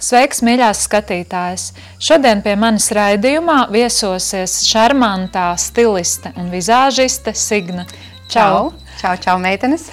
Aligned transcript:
Sveiks, 0.00 0.38
mīļās 0.40 0.86
skatītājas! 0.86 1.66
Šodien 2.00 2.40
pie 2.40 2.54
manis 2.56 2.88
raidījumā 2.96 3.66
viesosies 3.74 4.62
šarmantā 4.64 5.50
stiliste 5.60 6.32
un 6.40 6.48
vizāžiste 6.54 7.36
Signa. 7.36 7.84
Čau! 8.32 8.72
Čau, 9.02 9.14
čau, 9.20 9.36
meitenes! 9.42 9.90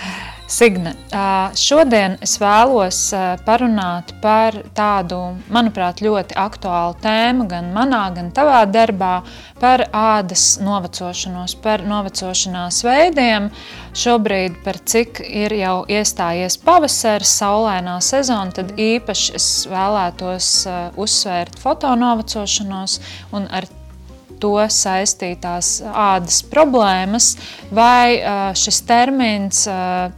Signe, 0.47 0.93
šodien 1.59 2.13
es 2.23 2.37
vēlos 2.39 2.97
parunāt 3.43 4.13
par 4.23 4.55
tādu, 4.77 5.17
manuprāt, 5.51 5.99
ļoti 5.99 6.37
aktuālu 6.39 6.95
tēmu 7.03 7.49
gan 7.51 7.67
manā, 7.75 8.05
gan 8.15 8.29
tavā 8.31 8.61
darbā 8.71 9.11
par 9.59 9.83
ādas 9.91 10.45
novecošanos, 10.63 11.57
par 11.59 11.83
novecošanās 11.83 12.79
veidiem. 12.87 13.49
Šobrīd, 13.97 14.61
par 14.63 14.79
cik 14.87 15.19
ir 15.27 15.51
jau 15.57 15.81
iestājies 15.91 16.55
pavasaris, 16.63 17.33
saulainā 17.41 17.97
sezona, 17.99 18.53
tad 18.55 18.71
īpaši 18.79 19.35
es 19.35 19.49
vēlētos 19.67 20.53
uzsvērt 20.95 21.59
fotonovecošanos 21.59 23.01
un 23.35 23.51
ar 23.51 23.67
to 24.41 24.55
saistītās 24.71 25.77
ādas 25.87 26.41
problēmas, 26.47 27.35
vai 27.73 28.53
šis 28.57 28.81
termins 28.87 29.63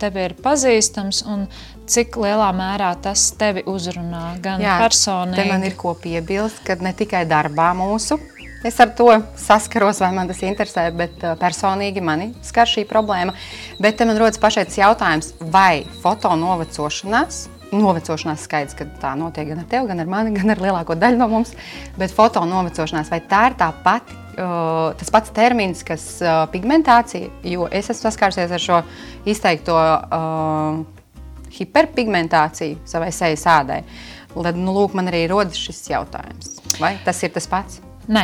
tev 0.01 0.19
ir 0.21 0.35
pazīstams 0.43 1.23
un 1.29 1.45
cik 1.89 2.19
lielā 2.21 2.49
mērā 2.53 2.91
tas 3.01 3.31
tevi 3.39 3.63
uzrunā 3.69 4.35
gan 4.43 4.61
Jā, 4.61 4.77
personīgi. 4.83 5.47
Man 5.49 5.65
ir 5.65 5.77
ko 5.79 5.95
piebilst, 5.97 6.61
ka 6.65 6.77
ne 6.83 6.93
tikai 6.93 7.25
darbā 7.29 7.71
mūsu. 7.77 8.19
Es 8.65 8.75
ar 8.83 8.89
to 8.91 9.07
saskaros, 9.39 10.01
vai 10.03 10.09
man 10.11 10.27
tas 10.27 10.41
interesē, 10.43 10.89
bet 10.91 11.21
personīgi 11.39 12.03
mani 12.03 12.33
skar 12.43 12.67
šī 12.67 12.83
problēma. 12.89 13.31
Bet 13.79 14.03
man 14.03 14.19
rodas 14.19 14.41
pašai 14.41 14.65
tas 14.67 14.81
jautājums, 14.81 15.31
vai 15.39 15.85
fotonovecošanās 16.03 17.45
novecošanās 17.75 18.45
skaidrs, 18.47 18.75
ka 18.77 18.87
tā 19.01 19.13
notiek 19.19 19.49
gan 19.51 19.61
ar 19.63 19.67
tevi, 19.69 19.89
gan 19.91 20.03
ar 20.03 20.09
mani, 20.09 20.33
gan 20.37 20.53
ar 20.53 20.61
lielāko 20.63 20.97
daļu 20.99 21.19
no 21.19 21.29
mums. 21.31 21.53
Bet 21.99 22.13
foto 22.15 22.43
novecošanās, 22.47 23.11
vai 23.13 23.21
tā 23.29 23.45
ir 23.49 23.57
tā 23.59 23.71
pati, 23.85 24.15
uh, 24.37 24.91
tas 24.99 25.13
pats 25.13 25.33
termins, 25.35 25.83
kas 25.87 26.07
uh, 26.23 26.45
pigmentācija, 26.53 27.31
jo 27.53 27.67
es 27.71 27.91
esmu 27.91 28.07
saskārusies 28.07 28.55
ar 28.55 28.63
šo 28.63 28.79
izteikto 29.29 29.75
uh, 29.75 30.79
hiperpigmentāciju 31.59 32.81
savai 32.89 33.11
sejas 33.15 33.45
ādai. 33.49 33.83
Tad, 34.29 34.55
nu, 34.55 34.73
lūk, 34.75 34.93
man 34.97 35.09
arī 35.09 35.25
rodas 35.29 35.57
šis 35.57 35.87
jautājums. 35.89 36.59
Vai 36.79 36.95
tas 37.05 37.23
ir 37.25 37.33
tas 37.33 37.49
pats? 37.49 37.81
Nē, 38.09 38.23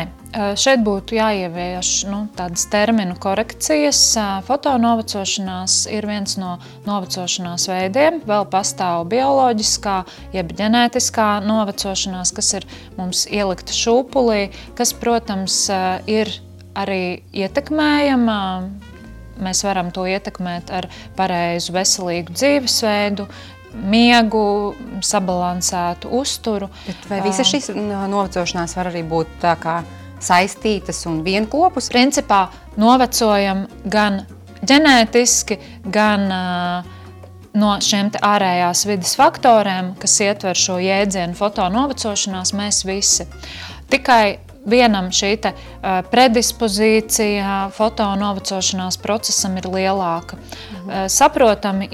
šeit 0.58 0.82
būtu 0.86 1.18
jāievieš 1.18 1.90
nu, 2.10 2.24
tādas 2.38 2.64
terminu 2.72 3.18
korekcijas. 3.22 4.00
Fotonovecošanās 4.48 5.76
ir 5.94 6.08
viens 6.10 6.38
no 6.42 6.56
novecošanās 6.88 7.68
veidiem. 7.70 8.22
Vēl 8.26 8.48
pastāv 8.50 9.06
bioloģiskā, 9.12 10.00
jeb 10.34 10.56
ģenētiskā 10.58 11.28
novecošanās, 11.46 12.34
kas 12.34 12.54
ir 12.62 12.68
mums 12.98 13.28
ielikta 13.30 13.76
šūpulī, 13.76 14.48
kas, 14.80 14.96
protams, 14.98 15.60
ir 16.10 16.34
arī 16.76 17.22
ietekmējama. 17.36 18.40
Mēs 19.46 19.66
varam 19.68 19.92
to 19.92 20.06
ietekmēt 20.08 20.72
ar 20.72 20.88
pareizu, 21.18 21.74
veselīgu 21.76 22.34
dzīvesveidu, 22.34 23.28
miegu, 23.76 24.74
sabalansētu 25.04 26.12
uzturu. 26.20 26.70
Bet 26.88 27.08
vai 27.10 27.22
visas 27.26 27.50
šīs 27.50 27.72
novecošanās 27.76 28.76
var 28.78 28.92
arī 28.92 29.04
būt 29.08 29.40
tā 29.44 29.56
kā 29.62 29.80
saistītas 30.24 31.04
un 31.10 31.22
vienopus? 31.26 31.92
Principā 31.94 32.46
novecojam 32.82 33.66
gan 33.92 34.24
ģenētiski, 34.66 35.60
gan 35.94 36.26
uh, 36.32 36.96
no 37.56 37.76
šiem 37.84 38.12
ārējās 38.24 38.86
vidas 38.90 39.16
faktoriem, 39.20 39.94
kas 40.00 40.18
ietver 40.24 40.60
šo 40.60 40.80
jēdzienu 40.84 41.38
fotonovecošanās, 41.38 42.56
mēs 42.58 42.84
visi. 42.88 43.28
Tikai 43.92 44.38
vienam 44.66 45.12
šī 45.14 45.36
predispozīcija 46.12 47.70
fotonovecošanās 47.76 48.98
procesam 49.02 49.58
ir 49.60 49.68
lielāka. 49.70 50.38
Mhm. 50.38 51.06
Saprotami 51.10 51.88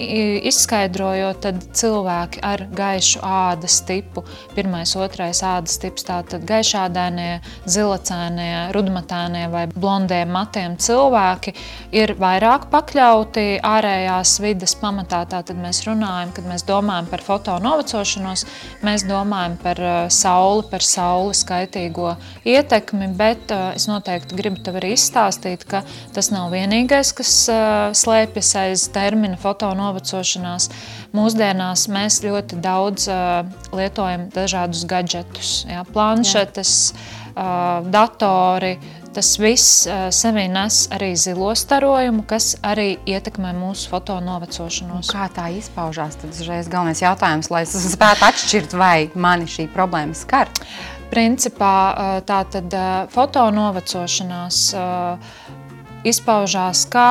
izskaidrojot, 0.52 1.42
tad 1.44 1.62
cilvēki 1.76 2.42
ar 2.44 2.66
gaišu 2.76 3.22
ādas 3.24 3.80
tipu, 3.88 4.24
pirmais, 4.56 4.96
otrais 4.96 5.42
ādas 5.44 5.78
tips, 5.82 6.06
tātad 6.08 6.44
gaišādainie, 6.48 7.42
zilacēnie, 7.66 8.72
rudmatēnie 8.76 9.46
vai 9.52 9.66
blondie 9.72 10.24
matiem 10.26 10.78
cilvēki 10.82 11.54
ir 11.96 12.16
vairāk 12.20 12.68
pakļauti 12.72 13.62
ārējās 13.64 14.38
vides 14.44 14.76
pamatā. 14.82 15.24
Tātad 15.32 15.60
mēs 15.60 15.84
runājam, 15.88 16.34
kad 16.36 16.48
mēs 16.50 16.66
domājam 16.68 17.08
par 17.12 17.24
fotonovecošanos, 17.28 18.46
mēs 18.84 19.06
domājam 19.08 19.58
par 19.62 19.84
sauli, 20.12 20.68
par 20.72 20.84
sauli 20.86 21.36
skaitīgo 21.38 22.16
ietekmi 22.48 23.12
bet 23.18 23.52
es 23.82 23.90
noteikti 23.90 24.38
gribu 24.38 24.62
tev 24.62 24.78
arī 24.80 24.94
izstāstīt, 24.96 25.66
ka 25.70 25.82
tas 26.14 26.30
nav 26.34 26.52
vienīgais, 26.54 27.14
kas 27.18 27.34
uh, 27.50 27.90
slēpjas 27.98 28.54
aiz 28.62 28.86
termina 28.94 29.40
fotonovecošanās. 29.42 30.70
Mūsdienās 31.18 31.88
mēs 31.92 32.22
ļoti 32.26 32.62
daudz 32.62 33.10
uh, 33.10 33.42
lietojam 33.76 34.30
dažādus 34.36 34.86
gadgetus, 34.90 35.62
jā, 35.70 35.82
planšetes, 35.92 36.76
uh, 37.34 37.82
datori, 37.92 38.76
tas 39.16 39.34
viss 39.42 39.88
uh, 39.90 40.06
sevī 40.14 40.46
nes 40.52 40.86
arī 40.94 41.12
zilo 41.20 41.50
starojumu, 41.58 42.24
kas 42.30 42.54
arī 42.64 42.94
ietekmē 43.10 43.52
mūsu 43.58 43.90
fotonovecošanos. 43.92 45.10
Kā 45.12 45.28
tā 45.34 45.50
izpaužās? 45.58 46.22
Tad 46.22 46.38
uzreiz 46.38 46.70
galvenais 46.72 47.02
jautājums, 47.04 47.52
lai 47.52 47.66
es 47.66 47.76
spētu 47.98 48.30
atšķirt, 48.30 48.78
vai 48.78 48.96
mani 49.16 49.50
šī 49.52 49.68
problēma 49.74 50.16
skar. 50.16 50.54
Principā 51.12 51.76
tā 52.28 52.40
tad 52.54 52.76
fotonovecošanās 53.12 54.60
izpaužās 56.08 56.86
kā 56.92 57.10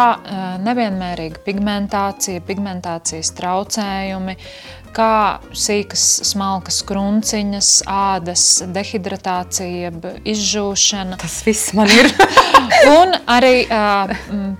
nevienmērīga 0.64 1.42
pigmentācija, 1.44 2.42
pigmentācijas 2.48 3.30
traucējumi, 3.38 4.36
kā 4.96 5.12
sīkas, 5.54 6.06
smalkas 6.32 6.80
krunciņas, 6.88 7.70
ādas 7.86 8.46
dehidratācija, 8.74 9.92
izžūšana. 10.34 11.20
Tas 11.20 11.42
viss 11.46 11.74
man 11.76 11.92
ir. 11.94 12.10
un 12.88 13.14
arī 13.30 13.64
uh, 13.66 14.12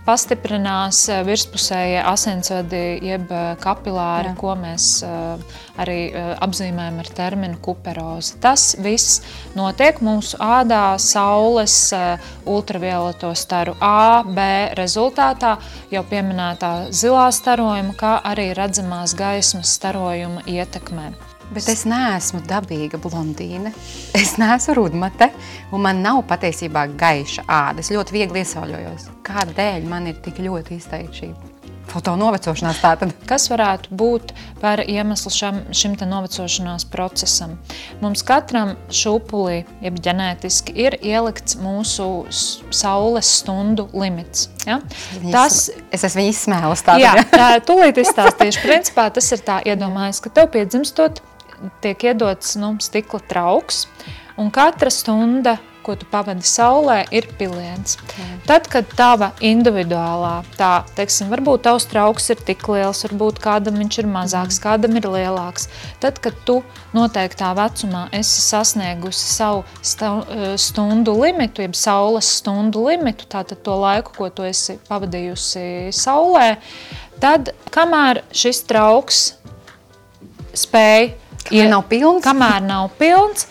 pastiprinās 0.06 1.02
virspusējie 1.26 2.02
asinsvadi, 2.06 2.82
jeb 3.06 3.32
kapilāri, 3.62 4.32
Jā. 4.32 4.36
ko 4.40 4.54
mēs 4.58 4.88
uh, 5.06 5.40
arī 5.80 5.98
uh, 6.10 6.34
apzīmējam 6.44 7.00
ar 7.02 7.10
terminu 7.16 7.60
kuperozi. 7.62 8.36
Tas 8.42 8.74
viss 8.82 9.22
notiek 9.58 10.02
mūsu 10.04 10.38
ādā 10.42 10.98
saules 11.00 11.78
uh, 11.96 12.30
ultravioleto 12.48 13.32
staru 13.38 13.76
A, 13.80 14.22
B 14.26 14.46
rezultātā, 14.78 15.56
jau 15.92 16.04
pieminētā 16.10 16.90
zilā 16.92 17.28
starojuma, 17.34 17.96
kā 17.98 18.14
arī 18.32 18.50
redzamās 18.56 19.16
gaismas 19.18 19.76
starojuma 19.78 20.46
ietekmē. 20.50 21.29
Bet 21.50 21.66
es 21.72 21.82
neesmu 21.88 22.44
dabīga 22.46 23.00
blondīne. 23.02 23.72
Es 24.14 24.36
neesmu 24.38 24.76
rudmate, 24.78 25.32
un 25.74 25.82
man 25.82 26.02
nav 26.04 26.22
patiesībā 26.30 26.86
gaiša 27.00 27.46
āda. 27.50 27.82
Es 27.82 27.90
ļoti 27.90 28.14
viegli 28.14 28.44
iesauļojos. 28.44 29.08
Kādēļ 29.26 29.88
man 29.90 30.06
ir 30.12 30.20
tik 30.22 30.38
ļoti 30.44 30.78
izteikti 30.78 31.24
šī 31.24 31.32
fotonovecošanās? 31.90 32.78
Tātad? 32.82 33.14
Kas 33.26 33.48
varētu 33.50 33.96
būt 33.98 34.30
par 34.60 34.82
iemeslu 34.84 35.32
šam, 35.34 35.58
šim 35.74 35.96
novecošanās 35.98 36.86
procesam? 36.92 37.56
Mums 38.02 38.22
katram 38.26 38.76
šūpulī, 38.94 39.64
jeb 39.82 39.98
ģenētiski, 40.04 40.76
ir 40.86 40.98
ielikts 41.02 41.58
mūsu 41.60 42.06
saules 42.30 43.32
stundu 43.40 43.88
limits. 43.90 44.48
Ja? 44.68 44.78
Viņas, 45.16 45.34
tas, 45.34 45.58
es 45.90 46.06
esmu 46.06 46.22
viņu 46.22 46.36
izsmēlus. 46.36 46.86
Tātad, 46.86 47.02
jā, 47.02 47.26
tā, 47.32 47.50
tūlīt 47.66 47.98
izstāstīšu. 48.04 48.62
Principā 48.68 49.08
tas 49.14 49.32
ir 49.34 49.42
tā 49.42 49.58
iedomājies, 49.66 50.22
ka 50.22 50.32
tev 50.38 50.52
piedzimstot 50.54 51.22
tiek 51.84 52.10
iedots 52.10 52.56
nu, 52.60 52.74
stikla 52.82 53.20
trauks, 53.30 53.84
un 54.40 54.52
katra 54.54 54.92
stunda 54.92 55.58
ko 55.82 55.94
tu 55.98 56.06
pavadi 56.10 56.44
saulē, 56.46 57.00
ir 57.14 57.26
piliens. 57.38 57.96
Mm. 57.96 58.40
Tad, 58.48 58.68
kad 58.70 58.88
tava 58.96 59.30
individuālā, 59.44 60.32
tā, 60.58 60.70
teiksim, 60.96 61.30
varbūt 61.32 61.64
tavs 61.66 61.86
trauks 61.90 62.30
ir 62.32 62.42
tik 62.46 62.66
liels, 62.70 63.02
varbūt 63.06 63.40
kādam 63.42 63.78
viņš 63.80 64.00
ir 64.02 64.10
mazāks, 64.10 64.60
mm. 64.60 64.64
kādam 64.66 64.98
ir 65.00 65.08
lielāks, 65.10 65.68
tad, 66.02 66.20
kad 66.22 66.36
tu 66.46 66.60
noteiktā 66.96 67.52
vecumā 67.58 68.06
esi 68.16 68.44
sasniegusi 68.44 69.24
savu 69.32 69.64
eh, 69.64 70.54
stundu 70.60 71.16
limitu, 71.22 71.64
jeb 71.64 71.76
saules 71.78 72.28
stundu 72.40 72.84
limitu, 72.88 73.28
tātad 73.30 73.62
to 73.64 73.78
laiku, 73.80 74.14
ko 74.18 74.30
tu 74.34 74.46
esi 74.48 74.78
pavadījusi 74.90 75.90
saulē, 75.96 76.52
tad, 77.22 77.54
kamēr 77.72 78.24
šis 78.36 78.64
trauks 78.68 79.24
spēj, 80.60 81.12
kamēr 81.50 81.66
nav 81.70 81.86
pilns, 81.90 82.24
kamēr 82.24 82.62
nav 82.62 82.90
pilns 82.98 83.46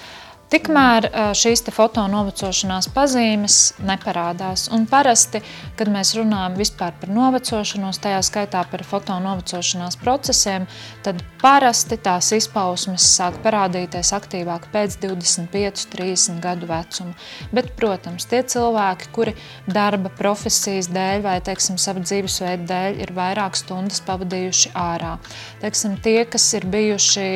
Tikmēr 0.49 1.05
šīs 1.37 1.61
foto 1.69 2.01
novecošanās 2.09 2.87
pazīmes 2.89 3.57
neparādās. 3.85 4.63
Un 4.73 4.87
parasti, 4.89 5.43
kad 5.77 5.91
mēs 5.93 6.15
runājam 6.17 6.55
par 6.79 7.11
novecošanos, 7.13 7.99
tajā 8.01 8.23
skaitā 8.25 8.63
par 8.71 8.81
foto 8.83 9.19
novecošanās 9.21 9.99
procesiem, 10.01 10.65
tad 11.05 11.21
parasti 11.39 11.99
tās 12.01 12.31
izpausmes 12.33 13.05
sāk 13.13 13.37
parādīties 13.43 14.09
aktīvāk 14.17 14.65
pēc 14.73 14.97
25, 15.03 15.85
30 15.93 16.41
gadu 16.41 16.65
vecuma. 16.65 17.13
Bet, 17.53 17.69
protams, 17.77 18.25
tie 18.25 18.41
cilvēki, 18.41 19.11
kuri 19.13 19.35
darba 19.69 20.09
profesijas 20.17 20.89
dēļ 20.89 21.21
vai 21.27 21.37
teiksim, 21.45 21.77
sava 21.77 22.01
dzīvesveida 22.01 22.65
dēļ 22.73 22.99
ir 23.05 23.13
vairāk 23.13 23.53
stundas 23.59 24.01
pavadījuši 24.09 24.73
ārā, 24.73 25.13
teiksim, 25.61 25.95
tie, 26.01 26.25
kas 26.25 26.49
ir 26.57 26.65
bijuši 26.65 27.29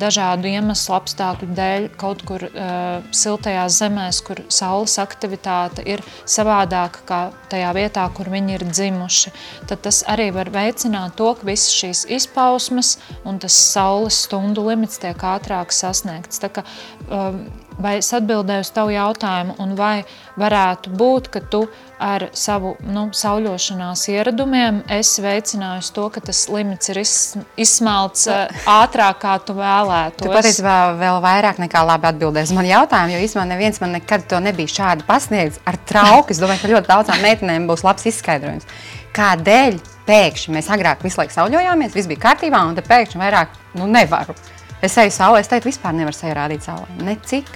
dažādu 0.00 0.48
iemeslu 0.48 0.96
apstākļu 0.96 1.52
dēļ 1.60 1.88
kaut 2.00 2.24
kur 2.24 2.29
uh, 2.46 3.06
siltajās 3.14 3.78
zemēs, 3.80 4.20
kur 4.26 4.42
saules 4.52 4.94
aktivitāte 5.02 5.84
ir 5.88 6.02
savādāka 6.28 7.02
kā 7.08 7.20
tajā 7.50 7.72
vietā, 7.76 8.04
kur 8.14 8.30
viņi 8.32 8.56
ir 8.58 8.66
dzimuši, 8.70 9.32
tad 9.70 9.82
tas 9.86 10.02
arī 10.10 10.30
var 10.36 10.52
veicināt 10.54 11.16
to, 11.18 11.32
ka 11.34 11.48
visas 11.48 11.74
šīs 11.74 12.04
izpausmes 12.20 12.96
un 13.26 13.40
tas 13.42 13.56
saules 13.72 14.22
stundu 14.26 14.64
limits 14.68 15.00
tiek 15.02 15.26
ātrāk 15.34 15.74
sasniegts. 15.74 16.42
Tā 16.42 16.52
kā, 16.54 16.66
um, 17.10 17.42
vai 17.82 17.96
es 18.00 18.10
atbildēju 18.16 18.64
uz 18.64 18.70
tavu 18.74 18.92
jautājumu, 18.94 19.56
un 19.62 19.74
vai 19.78 20.02
varētu 20.40 20.92
būt, 20.96 21.30
ka 21.32 21.42
tu 21.52 21.62
ar 22.00 22.28
savu 22.36 22.74
nu, 22.86 23.08
sauļošanās 23.16 24.06
ieradumiem 24.12 24.82
esi 24.96 25.24
veicinājis 25.24 25.90
to, 25.96 26.06
ka 26.14 26.22
tas 26.30 26.46
limits 26.52 26.92
ir 26.92 27.02
izsmelts 27.02 28.26
ātrāk, 28.30 29.20
kā 29.24 29.36
tu 29.44 29.56
vēlētos? 29.58 30.24
Tu 30.24 30.32
patiesībā 30.32 30.76
vēl 31.00 31.20
vairāk 31.24 31.60
nekā 31.64 31.84
labi 31.88 32.10
atbildēji 32.12 32.50
uz 32.50 32.54
manu 32.56 32.72
jautājumu, 32.72 33.16
jo 33.16 33.22
īstenībā 33.26 33.48
neviens 33.52 33.82
man 33.82 33.96
nekad 33.98 34.26
to 34.30 34.40
nebija 34.44 34.76
šādi 34.76 35.06
pasniegts 35.08 35.60
ar 35.68 35.80
trauku. 35.88 36.32
Es 36.32 36.40
domāju, 36.42 36.64
ka 36.64 36.74
ļoti 36.74 36.92
daudzām 36.92 37.24
meitenēm 37.24 37.68
būs 37.68 37.84
labs 37.86 38.08
izskaidrojums. 38.12 38.68
Kādēļ 39.16 39.80
pēkšņi 40.06 40.54
mēs 40.54 40.70
agrāk 40.72 41.02
visu 41.04 41.20
laiku 41.20 41.36
sauļojāmies, 41.36 41.96
viss 41.96 42.10
bija 42.10 42.24
kārtībā, 42.28 42.62
un 42.66 42.78
te 42.78 42.84
pēkšņi 42.86 43.20
vairāk 43.20 43.56
nu, 43.78 43.90
nevaru. 43.90 44.36
Es 44.80 44.96
eju 44.96 45.12
saulē, 45.12 45.42
es 45.42 45.50
teiktu, 45.50 45.68
vispār 45.68 45.92
nevaru 45.96 46.16
seju 46.16 46.36
rādīt 46.38 46.64
saulē. 46.64 46.86
Necik 47.04 47.50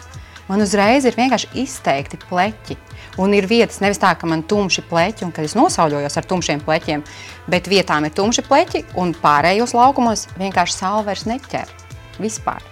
man 0.49 0.65
uzreiz 0.65 1.07
ir 1.09 1.17
vienkārši 1.19 1.53
izteikti 1.65 2.21
pleķi. 2.29 2.77
Un 3.23 3.35
ir 3.37 3.47
vietas, 3.47 3.79
nevis 3.83 4.01
tā, 4.03 4.11
ka 4.19 4.27
man 4.27 4.43
ir 4.43 4.49
tumši 4.51 4.83
pleķi, 4.91 5.27
un 5.27 5.33
kad 5.35 5.47
es 5.47 5.55
nosauļojos 5.59 6.19
ar 6.19 6.29
tumšiem 6.31 6.65
pleķiem, 6.67 7.05
bet 7.51 7.71
vietām 7.71 8.09
ir 8.09 8.15
tumši 8.17 8.43
pleķi, 8.49 8.85
un 8.99 9.15
pārējos 9.15 9.77
laukumos 9.77 10.27
vienkārši 10.41 10.81
saule 10.81 11.07
vairs 11.07 11.27
neķer. 11.31 11.71
Vispār. 12.19 12.63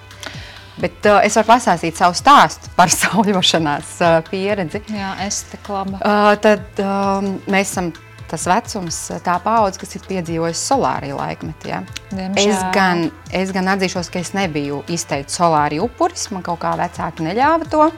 Bet 0.81 1.05
uh, 1.07 1.21
es 1.23 1.37
varu 1.37 1.51
pastāstīt 1.53 1.99
savu 1.99 2.17
stāstu 2.17 2.71
par 2.77 2.91
sauļošanās 3.01 3.97
uh, 4.03 4.17
pieredzi. 4.31 4.83
Jā, 4.91 5.15
es 5.27 5.45
te 5.51 5.61
klaba. 5.67 6.01
Uh, 6.01 6.33
tad 6.43 6.83
um, 6.83 7.37
mēs 7.53 7.75
esam 7.75 7.93
tas 8.33 8.47
vecums, 8.49 8.99
tā 9.25 9.35
paudze, 9.45 9.81
kas 9.83 9.93
ir 9.99 10.07
piedzīvojusi 10.09 10.63
solāriju 10.63 11.19
laikmetu. 11.19 11.69
Ja. 11.69 11.83
Es, 12.41 12.63
gan, 12.75 13.07
es 13.35 13.53
gan 13.53 13.69
atzīšos, 13.75 14.09
ka 14.13 14.23
es 14.23 14.33
nebiju 14.37 14.83
izteikti 14.93 15.37
solāriju 15.37 15.87
upuris, 15.91 16.31
man 16.33 16.45
kaut 16.47 16.63
kā 16.63 16.73
vecāki 16.81 17.27
neļāva 17.29 17.69
to. 17.73 17.91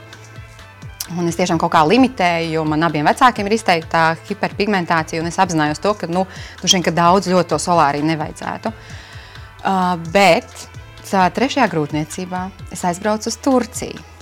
Un 1.14 1.28
es 1.28 1.36
tiešām 1.36 1.60
kaut 1.60 1.74
kā 1.74 1.82
limitēju, 1.84 2.54
jo 2.56 2.62
man 2.66 2.86
abiem 2.86 3.04
vecākiem 3.06 3.46
ir 3.46 3.58
izteikta 3.58 4.06
hiperpigmentācija, 4.24 5.20
un 5.20 5.28
es 5.28 5.38
apzinājos 5.38 5.82
to, 5.84 5.92
ka, 6.00 6.08
nu, 6.10 6.24
šeit, 6.64 6.80
ka 6.86 6.94
daudz 6.96 7.28
ļoti 7.30 7.52
to 7.52 7.60
solāriju 7.60 8.08
nevajadzētu. 8.08 8.72
Uh, 9.64 9.92
bet 10.14 10.48
trešajā 11.12 11.68
grūtniecībā 11.72 12.48
es 12.72 12.84
aizbraucu 12.88 13.30
uz 13.30 13.38
Turciju. 13.44 14.13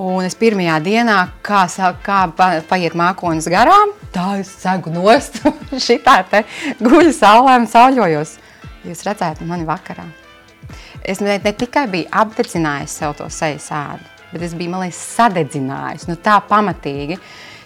Un 0.00 0.24
es 0.24 0.32
pirmajā 0.40 0.78
dienā, 0.80 1.18
kā, 1.44 1.66
kā 2.04 2.20
paiet 2.68 2.94
mākonis 2.96 3.48
garām, 3.52 3.92
tā 4.14 4.38
es 4.40 4.48
segu 4.62 4.92
nost, 4.94 5.42
šitā 5.86 6.22
te 6.30 6.44
guļu 6.80 7.12
saulē 7.12 7.58
un 7.60 7.68
sauļojos. 7.68 8.38
Jūs 8.88 9.04
redzētu 9.04 9.44
mani 9.46 9.68
vakarā. 9.68 10.06
Es 11.04 11.20
ne, 11.20 11.36
ne 11.42 11.52
tikai 11.52 11.84
biju 11.92 12.08
apdedzinājis 12.22 12.96
sev 13.02 13.12
to 13.18 13.28
sejas 13.30 13.68
ādu, 13.74 14.06
bet 14.32 14.46
es 14.46 14.56
biju, 14.56 14.72
man 14.72 14.86
liekas, 14.86 15.02
sadedzinājis, 15.18 16.08
nu 16.08 16.16
tā 16.24 16.38
pamatīgi. 16.48 17.18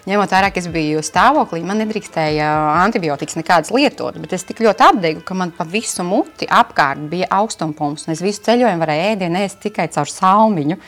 Ņemot 0.07 0.31
vērā, 0.31 0.53
ka 0.55 0.61
es 0.61 0.69
biju 0.71 1.01
stāvoklī, 1.03 1.59
man 1.67 1.81
nedrīkstēja 1.81 2.47
antibiotikas 2.85 3.35
nekādas 3.35 3.73
lietot, 3.75 4.15
bet 4.23 4.37
es 4.37 4.45
tik 4.47 4.61
ļoti 4.63 4.85
apdegu, 4.85 5.23
ka 5.27 5.35
man 5.35 5.51
pa 5.51 5.65
visu 5.67 6.05
muti 6.07 6.47
apkārt 6.47 7.09
bija 7.11 7.27
austumpums, 7.35 8.05
un 8.07 8.15
es 8.15 8.23
visu 8.23 8.45
ceļojumu 8.45 8.85
varēju 8.85 9.09
ēdienu 9.09 9.41
ēst 9.43 9.59
tikai 9.65 9.89
caur 9.91 10.07
salmiņu. 10.07 10.79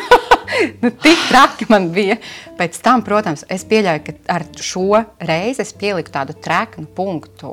nu, 0.82 0.94
tik 1.04 1.28
traki 1.28 1.68
man 1.68 1.90
bija. 1.92 2.16
Pēc 2.56 2.80
tam, 2.84 3.04
protams, 3.04 3.44
es 3.52 3.68
pieļauju, 3.68 4.04
ka 4.06 4.16
ar 4.38 4.48
šo 4.64 5.02
reizi 5.28 5.66
es 5.66 5.76
pieliku 5.76 6.16
tādu 6.16 6.32
treknu 6.40 6.88
punktu 6.96 7.52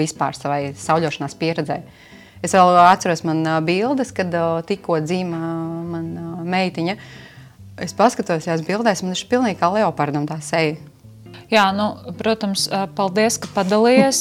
vispār 0.00 0.34
savai 0.34 0.62
sauļošanās 0.74 1.38
pieredzē. 1.38 1.82
Es 2.42 2.58
vēl 2.58 2.82
atceros 2.82 3.22
man 3.22 3.46
bildes, 3.62 4.10
kad 4.10 4.34
tikko 4.66 4.98
dzīva 5.06 5.42
mana 5.94 6.40
meitiņa. 6.42 6.98
Es 7.80 7.94
paskatos 7.96 8.44
tās 8.44 8.64
bildēs, 8.66 9.00
man 9.04 9.16
ir 9.16 9.28
pilnīgi 9.30 9.60
kā 9.60 9.70
leopardam 9.72 10.26
tā 10.28 10.36
seja. 10.44 10.76
Jā, 11.52 11.66
nu, 11.76 11.90
protams, 12.16 12.64
paldies, 12.96 13.36
ka 13.42 13.50
padalījies. 13.52 14.20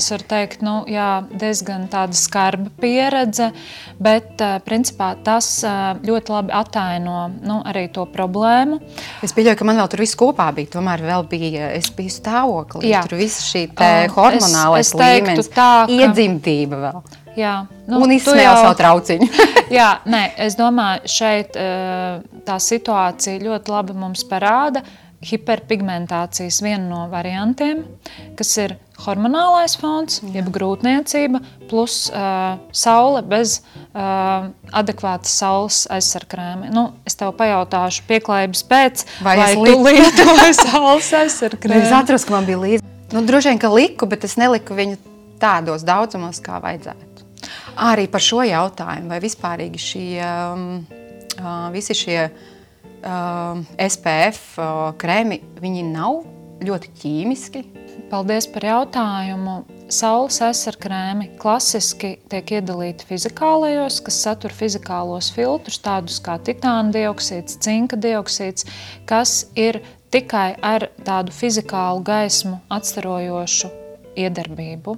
Es 0.00 0.10
varu 0.10 0.26
teikt, 0.32 0.64
nu, 0.66 0.80
jā, 0.90 1.22
diezgan 1.30 1.86
tāda 1.92 2.16
skarba 2.18 2.72
pieredze, 2.82 3.52
bet 4.02 4.42
principā 4.66 5.12
tas 5.22 5.50
ļoti 6.02 6.34
labi 6.34 6.54
ataino 6.58 7.28
nu, 7.36 7.60
arī 7.68 7.86
to 7.94 8.08
problēmu. 8.10 8.80
Es 9.22 9.34
pieļauju, 9.36 9.60
ka 9.60 9.68
man 9.68 9.78
vēl 9.78 9.92
tur 9.92 10.02
viss 10.02 10.18
kopā 10.18 10.50
bija. 10.56 10.72
Tomēr 10.74 11.06
vēl 11.06 11.26
bija, 11.30 11.70
es 11.78 11.92
biju 11.94 12.16
stāvoklī. 12.16 12.90
Jā. 12.90 13.06
Tur 13.06 13.20
viss 13.22 13.46
šī 13.46 13.68
hormonālais 14.16 14.88
es, 14.88 14.94
es 14.94 14.98
līmenis, 14.98 15.52
tā, 15.54 15.72
ka... 15.86 15.98
iedzimtība 16.00 16.82
vēl. 16.86 17.02
Jā, 17.36 17.52
nu, 17.88 18.02
un 18.04 18.12
izsmēja 18.12 18.50
jau... 18.50 18.56
savu 18.66 18.76
trauciņu. 18.76 19.28
jā, 19.78 19.88
nē, 20.10 20.22
es 20.44 20.56
domāju, 20.58 21.08
šeit 21.08 21.56
tā 22.46 22.58
situācija 22.60 23.40
ļoti 23.40 23.72
labi 23.72 23.96
mums 23.96 24.26
parāda, 24.28 24.82
hiperpigmentācijas 25.22 26.58
viena 26.64 26.82
no 26.88 27.02
variantiem, 27.10 27.84
kas 28.38 28.50
ir 28.58 28.74
hormonālais 29.02 29.74
fons, 29.78 30.20
Jā. 30.22 30.30
jeb 30.38 30.50
grūtniecība, 30.54 31.40
plus 31.70 32.04
uh, 32.10 32.58
saule 32.74 33.22
bez 33.26 33.60
uh, 33.60 34.50
adekvātas 34.74 35.34
saules 35.38 35.82
aizsarkrēma. 35.92 36.70
Nu, 36.74 36.88
es 37.08 37.18
tev 37.18 37.34
pajautāšu, 37.38 38.04
pieklājības 38.10 38.64
pēc, 38.70 39.06
vai, 39.24 39.36
vai 39.40 39.50
tu 39.56 39.78
lietoji 39.86 40.58
saules 40.64 41.10
aizsarkrēmu? 41.22 41.86
es 41.86 41.96
atceros, 41.96 42.26
ka 42.28 42.36
man 42.36 42.48
bija 42.48 42.62
līdzi. 42.62 42.86
Nu, 43.12 43.24
droši 43.28 43.52
vien, 43.52 43.62
ka 43.62 43.72
liku, 43.72 44.08
bet 44.10 44.26
es 44.28 44.38
neliku 44.40 44.76
viņu 44.78 44.98
tādos 45.42 45.84
daudzumos, 45.86 46.38
kā 46.42 46.62
vajadzētu. 46.62 47.10
Arī 47.82 48.06
par 48.10 48.22
šo 48.22 48.42
jautājumu, 48.46 49.10
vai 49.10 49.18
vispārīgi 49.22 49.80
šie, 49.80 50.16
um, 50.22 50.66
uh, 51.40 51.68
visi 51.74 51.96
šie 51.98 52.18
uh, 52.28 52.48
uh, 53.02 53.60
SPF 53.80 54.58
uh, 54.58 54.90
krēmi, 54.98 55.40
viņi 55.62 55.84
nav 55.90 56.22
ļoti 56.62 56.90
ķīmiski. 57.02 57.62
Paldies 58.12 58.46
par 58.52 58.66
jautājumu. 58.66 59.62
Saules 59.92 60.38
aizsarkrēmi 60.40 61.34
klasiski 61.40 62.14
tiek 62.32 62.54
iedalīti 62.56 63.04
fizikālajos, 63.10 63.98
kas 64.06 64.20
satur 64.24 64.54
fizikālos 64.56 65.28
filtrus, 65.34 65.80
tādus 65.84 66.16
kā 66.24 66.38
titāna 66.40 66.94
dioksīds, 66.94 67.58
cinka 67.60 67.98
dioksīds, 68.00 68.64
kas 69.08 69.42
ir 69.58 69.82
tikai 70.12 70.54
ar 70.64 70.88
tādu 71.04 71.34
fizikālu 71.36 72.00
gaismu 72.08 72.62
atstarojošu 72.72 73.68
iedarbību. 74.16 74.96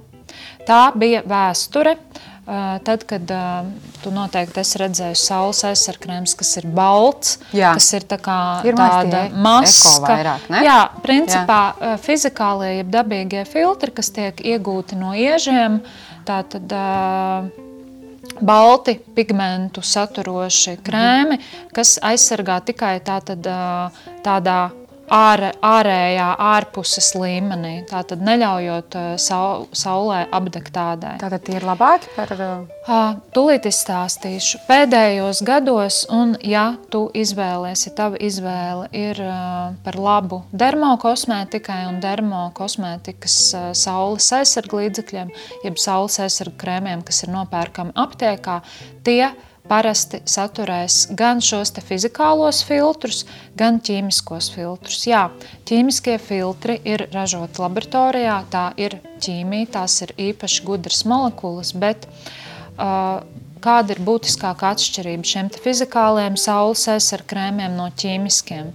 Tā 0.67 0.79
bija 0.95 1.25
vēsture. 1.27 1.95
Uh, 1.95 2.34
Tad, 2.45 3.03
kad 3.09 3.31
uh, 3.33 3.65
tu 4.03 4.11
noteikti 4.13 4.59
esi 4.61 4.77
redzējis 4.77 5.23
saules 5.31 5.63
aizsargkrēms, 5.65 6.35
kas 6.37 6.51
ir 6.59 6.67
balts, 6.77 7.39
jā. 7.57 7.71
kas 7.73 7.87
ir, 7.97 8.05
tā 8.05 8.19
kā, 8.21 8.37
ir 8.69 8.77
tāda 8.77 9.23
maska. 9.33 9.95
Vairāk, 10.05 10.45
ne? 10.53 10.61
jā, 10.67 10.77
principā 11.01 11.59
jā. 11.73 11.95
fizikālie, 12.05 12.75
jeb 12.83 12.93
dabīgie 12.93 13.41
filtri, 13.49 13.95
kas 13.97 14.13
tiek 14.13 14.45
iegūti 14.45 14.99
no 14.99 15.15
iežiem, 15.17 15.79
tātad 16.29 16.77
uh, 16.77 17.49
balti 18.45 18.99
pigmentu 19.17 19.81
saturoši 19.81 20.77
krēmi, 20.85 21.41
kas 21.73 21.97
aizsargā 22.05 22.61
tikai 22.69 22.99
tātad, 23.09 23.41
uh, 23.49 24.05
tādā 24.21 24.59
ār, 25.11 25.49
ārējā, 25.63 26.27
ārpuses 26.41 27.11
līmenī. 27.17 27.75
Tātad 27.89 28.23
neļaujot 28.25 28.97
uh, 28.97 29.07
sau, 29.21 29.67
saulē 29.75 30.25
apdegt 30.35 30.73
tādai. 30.75 31.15
Tātad 31.21 31.45
tie 31.45 31.59
ir 31.59 31.67
labāki 31.67 32.11
par... 32.15 32.33
Uh... 32.35 33.15
Tūlīt 33.35 33.65
izstāstīšu. 33.69 34.61
Pēdējos 34.67 35.41
gados, 35.45 36.03
un 36.13 36.35
ja 36.45 36.75
tu 36.93 37.07
izvēlēsi, 37.17 37.95
tava 37.97 38.19
izvēle 38.21 38.89
ir 38.95 39.21
uh, 39.25 39.73
par 39.85 39.97
labu 39.99 40.43
dermokosmētikai 40.53 41.81
un 41.89 41.99
dermokosmētikas 42.03 43.39
uh, 43.57 43.65
saules 43.77 44.29
aizsarglīdzekļiem, 44.39 45.33
jeb 45.65 45.81
saules 45.81 46.19
aizsargu 46.21 46.57
krēmiem, 46.61 47.01
kas 47.05 47.25
ir 47.25 47.33
nopērkami 47.33 47.95
aptiekā, 48.05 48.61
tie 49.05 49.33
parasti 49.69 50.21
saturēs 50.29 51.05
gan 51.17 51.41
šos 51.43 51.73
fizikālos 51.85 52.61
filtrus, 52.67 53.23
gan 53.57 53.79
ķīmiskos 53.83 54.51
filtrus. 54.53 55.05
Jā, 55.09 55.27
ķīmiskie 55.67 56.17
filtri 56.21 56.77
ir 56.85 57.07
ražoti 57.13 57.63
laboratorijā, 57.63 58.41
tā 58.51 58.67
ir 58.81 58.99
ķīmija, 59.23 59.71
tās 59.79 60.01
ir 60.05 60.13
īpaši 60.31 60.67
gudras 60.67 61.05
molekulas, 61.09 61.73
bet 61.73 62.05
uh, 62.07 63.23
kāda 63.65 63.95
ir 63.95 64.03
būtiskākā 64.05 64.75
atšķirība 64.75 65.31
šiem 65.31 65.49
fizikāliem 65.63 66.37
saules 66.37 66.85
aizsardzības 66.91 67.31
krēmiem 67.31 67.75
no 67.79 67.89
ķīmiskiem? 67.89 68.71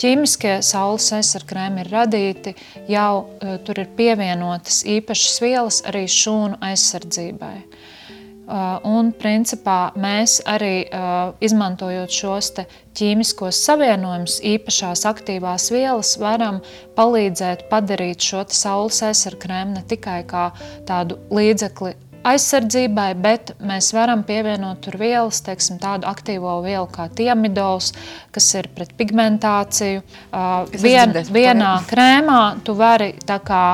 Ķīmiskie 0.00 0.58
saules 0.66 1.08
aizsardzības 1.08 1.50
krēmi 1.50 1.84
ir 1.84 1.92
radīti 1.94 2.54
jau 2.90 3.24
tur 3.64 3.80
ir 3.80 3.90
pievienotas 3.96 4.82
īpašas 4.98 5.42
vielas 5.44 5.82
arī 5.88 6.04
šūnu 6.10 6.60
aizsardzībai. 6.68 7.56
Uh, 7.64 7.93
un, 8.44 9.10
principā, 9.16 9.94
mēs 9.96 10.40
arī 10.44 10.84
uh, 10.84 11.32
izmantojot 11.44 12.12
šos 12.12 12.52
ķīmiskos 12.94 13.58
savienojumus, 13.64 14.38
īpašās 14.44 15.06
aktīvās 15.08 15.70
vielas, 15.74 16.14
varam 16.20 16.60
palīdzēt 16.98 17.66
padarīt 17.70 18.22
šo 18.22 18.44
saules 18.52 19.02
aizsardzību 19.02 19.42
krēmu 19.46 19.78
ne 19.78 19.84
tikai 19.88 20.22
kā 20.28 20.50
tādu 20.86 21.18
līdzekli 21.32 21.94
aizsardzībai, 22.24 23.08
bet 23.20 23.52
mēs 23.64 23.90
varam 23.94 24.24
pievienot 24.26 24.80
tur 24.84 24.96
vielas, 25.00 25.42
teiksim, 25.44 25.78
tādu 25.82 26.08
aktīvo 26.08 26.56
vielu 26.64 26.86
kā 26.92 27.08
tiamidols, 27.12 27.92
kas 28.34 28.48
ir 28.58 28.70
pret 28.76 28.94
pigmentāciju. 28.98 30.02
Uh, 30.30 30.64
vien, 30.80 31.12
vienā 31.34 31.74
krēmā 31.90 32.40
tu 32.64 32.76
vari 32.78 33.12
tā 33.28 33.40
kā 33.44 33.64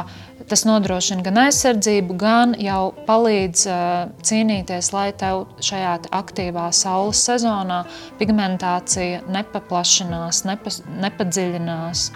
Tas 0.50 0.64
nodrošina 0.66 1.22
gan 1.22 1.36
aizsardzību, 1.44 2.16
gan 2.18 2.56
jau 2.58 2.90
palīdz 3.06 3.60
uh, 3.70 4.08
cīnīties, 4.26 4.88
lai 4.90 5.12
tev 5.14 5.44
šajā 5.62 5.92
aktīvā 6.18 6.64
saules 6.74 7.20
sezonā 7.28 7.84
pigmentācija 8.18 9.20
nepaplašinās, 9.30 10.42
nepa, 10.50 10.72
nepadziļinās. 11.04 12.10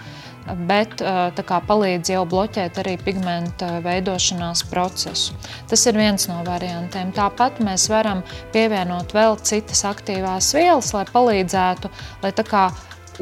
Bet 0.69 0.99
kā, 1.01 1.57
palīdz 1.65 2.11
jau 2.13 2.25
bloķēt 2.29 2.75
arī 2.83 2.99
pigmenta 3.01 3.79
veidošanās 3.81 4.61
procesu. 4.69 5.33
Tas 5.71 5.87
ir 5.89 5.97
viens 5.97 6.27
no 6.29 6.43
variantiem. 6.45 7.15
Tāpat 7.15 7.63
mēs 7.65 7.87
varam 7.89 8.21
pievienot 8.53 9.15
vēl 9.15 9.39
citas 9.41 9.81
aktīvās 9.89 10.51
vielas, 10.53 10.91
lai 10.93 11.07
palīdzētu, 11.09 11.89
lai 12.21 12.33
tā 12.37 12.45
kā 12.45 12.67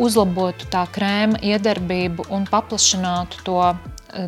uzlabotu 0.01 0.67
tā 0.74 0.84
krēma 0.91 1.39
iedarbību 1.46 2.27
un 2.34 2.50
paplašinātu 2.50 3.43
to 3.48 3.62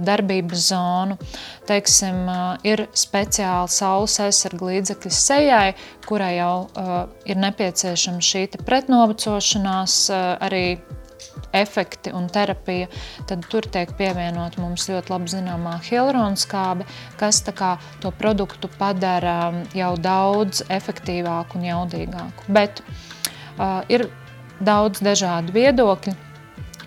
darbības 0.06 0.68
zonu. 0.72 1.18
Teiksim, 1.70 2.26
ir 2.68 2.86
speciāli 2.98 3.72
saules 3.74 4.20
aizsarga 4.24 4.72
līdzekļi 4.72 5.14
sejai, 5.14 5.70
kurai 6.06 6.36
jau 6.38 6.68
ir 7.26 7.42
nepieciešama 7.42 8.22
šī 8.26 8.46
pretnovecošanās 8.66 9.98
arī 10.14 10.66
efekti 11.56 12.12
un 12.14 12.28
terapija, 12.30 12.88
tad 13.28 13.46
tur 13.52 13.68
tiek 13.72 13.92
pievienot 13.98 14.58
mums 14.62 14.88
ļoti 14.90 15.14
labi 15.14 15.32
zināmā 15.32 15.78
hialuronskābe, 15.88 16.88
kas 17.20 17.42
kā, 17.56 17.76
to 18.04 18.12
produktu 18.20 18.70
padara 18.80 19.54
jau 19.76 19.94
daudz 20.00 20.66
efektīvāku 20.70 21.60
un 21.60 21.68
jaudīgāku. 21.70 22.48
Bet 22.56 22.84
uh, 22.84 23.82
ir 23.90 24.08
daudz 24.60 25.04
dažādu 25.04 25.56
viedokļu. 25.56 26.16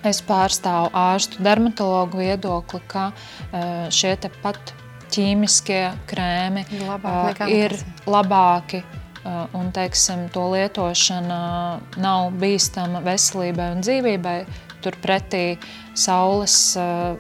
Es 0.06 0.20
pārstāvu 0.22 0.92
ārstu 0.94 1.42
dermatologu 1.42 2.20
viedokli, 2.22 2.80
ka 2.90 3.10
e, 3.10 3.62
šie 3.94 4.14
pat 4.42 4.74
ķīmiskie 5.14 5.82
krēmi 6.06 6.64
Labāk 6.84 7.42
e, 7.42 7.48
ir 7.64 7.74
labāki 8.06 8.82
e, 8.82 8.86
un 9.58 9.72
teiksim, 9.74 10.28
to 10.34 10.46
lietošana 10.54 11.40
nav 11.98 12.30
bīstama 12.38 13.02
veselībai 13.06 13.72
un 13.74 13.84
dzīvībai. 13.86 14.38
Turpretī 14.78 15.58
saules 15.98 16.54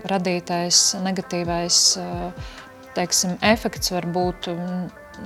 radītais 0.06 0.92
negatīvais 1.02 1.80
teiksim, 2.94 3.34
efekts 3.42 3.90
var 3.90 4.06
būt 4.14 4.46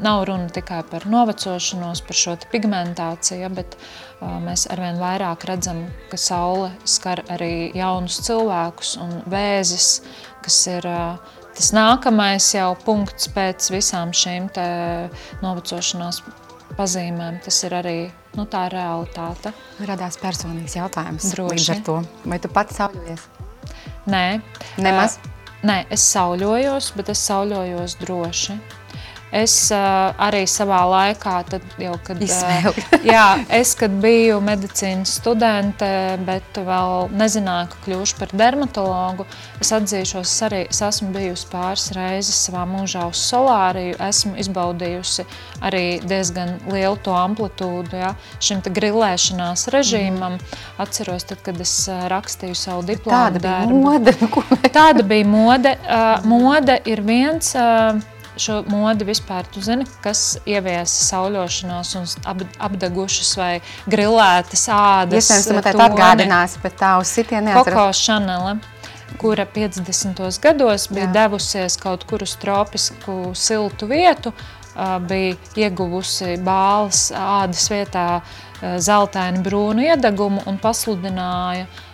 nav 0.02 0.24
runa 0.28 0.48
tikai 0.52 0.82
par 0.90 1.06
novecošanos, 1.10 2.02
par 2.06 2.18
šo 2.18 2.36
pigmentāciju, 2.52 3.50
bet 3.56 3.76
uh, 3.76 4.38
mēs 4.42 4.66
arvien 4.72 5.00
vairāk 5.00 5.46
redzam, 5.50 5.84
ka 6.10 6.20
saule 6.20 6.72
skar 6.88 7.24
arī 7.32 7.70
jaunus 7.76 8.20
cilvēkus 8.26 8.96
un 9.02 9.18
vēzis, 9.32 9.90
kas 10.44 10.60
ir 10.72 10.88
uh, 10.88 11.34
tas 11.56 11.72
nākamais 11.76 12.52
jau 12.54 12.72
punkts 12.84 13.28
pēc 13.34 13.68
visām 13.74 14.14
šīm 14.16 14.48
novecošanās 15.42 16.22
pazīmēm. 16.78 17.42
Tas 17.44 17.60
ir 17.68 17.76
arī 17.76 17.98
nu, 18.38 18.46
tā 18.48 18.64
realitāte. 18.72 19.52
Radās 19.84 20.16
personīgs 20.22 20.78
jautājums 20.78 21.28
Droši. 21.34 21.58
līdz 21.58 21.74
ar 21.76 21.84
to. 21.90 22.00
Vai 22.24 22.40
tu 22.40 22.48
pats 22.52 22.80
sauļojies? 22.80 23.28
Nē. 24.08 24.24
Nemaz? 24.80 25.20
Uh, 25.20 25.32
Nē, 25.62 25.84
es 25.94 26.02
sauļojos, 26.10 26.88
bet 26.98 27.12
es 27.12 27.20
sauļojos 27.22 27.92
droši. 28.00 28.56
Es 29.32 29.54
uh, 29.72 30.12
arī 30.20 30.42
savā 30.50 30.82
laikā, 30.90 31.38
jau, 31.80 31.94
kad, 32.04 32.20
uh, 32.20 32.80
jā, 33.14 33.26
es, 33.48 33.72
kad 33.80 33.94
biju 34.02 34.42
medicīnas 34.44 35.14
studente, 35.22 35.88
bet 36.26 36.60
vēl 36.60 37.08
nezināju, 37.16 37.70
ka 37.72 37.80
kļūšu 37.86 38.18
par 38.20 38.34
dermatologu, 38.36 39.24
es 39.62 39.72
atzīšos, 39.72 40.34
arī 40.48 40.60
es 40.66 40.82
esmu 40.84 41.14
bijusi 41.16 41.48
pāris 41.48 41.88
reizes 41.96 42.42
savā 42.44 42.66
mūžā 42.68 43.06
uz 43.08 43.24
solāriju, 43.30 43.96
esmu 44.04 44.36
izbaudījusi 44.44 45.24
arī 45.64 45.86
diezgan 46.04 46.58
lielu 46.68 47.00
to 47.00 47.16
amplitūdu 47.16 48.02
ja, 48.02 48.12
šim 48.42 48.60
grilēšanās 48.68 49.64
režīmam. 49.72 50.36
Mm. 50.36 50.62
Atceros, 50.82 51.24
tad, 51.30 51.40
kad 51.46 51.60
es 51.62 51.72
rakstīju 51.88 52.58
savu 52.58 52.84
diplomu 52.84 53.16
Tāda 53.16 53.42
darbu. 53.48 53.80
bija 53.80 53.82
mode. 53.88 54.70
Tāda 54.76 55.08
bija 55.08 55.28
mode. 55.28 55.76
Uh, 55.88 56.26
mode 56.28 56.82
ir 56.84 57.06
viens... 57.06 57.54
Uh, 57.56 58.11
šo 58.40 58.62
modi 58.70 59.06
vispār, 59.08 59.46
tu 59.52 59.62
zini, 59.64 59.86
kas 60.04 60.38
ieviesa 60.48 61.06
sauļošanos 61.10 61.94
un 62.00 62.08
ap, 62.28 62.44
apdegušas 62.68 63.32
vai 63.38 63.52
grilētas 63.90 64.66
ādas. 64.72 65.28
Iespējams, 65.28 65.48
tu 65.48 65.58
man 65.58 65.66
tā 65.66 65.88
atgādinās, 65.88 66.56
bet 66.62 66.78
tā 66.80 66.94
uz 67.02 67.12
sitienu 67.12 67.50
neatceros. 67.50 67.72
Koko 67.72 67.88
Šanele 67.96 68.56
kura 69.20 69.44
50. 69.46 70.40
gados 70.40 70.88
bija 70.88 71.06
Jā. 71.06 71.12
devusies 71.18 71.76
kaut 71.80 72.06
kur 72.08 72.24
uz 72.24 72.32
tropisku 72.40 73.34
siltu 73.36 73.86
vietu, 73.90 74.32
bija 75.08 75.36
ieguvusi 75.66 76.38
bāles 76.40 77.10
ādas 77.12 77.68
vietā 77.70 78.06
zeltaini 78.62 79.42
brūnu 79.44 79.84
iedegumu 79.84 80.46
un 80.48 80.56
pasludināja 80.62 81.66
uh, 81.66 81.91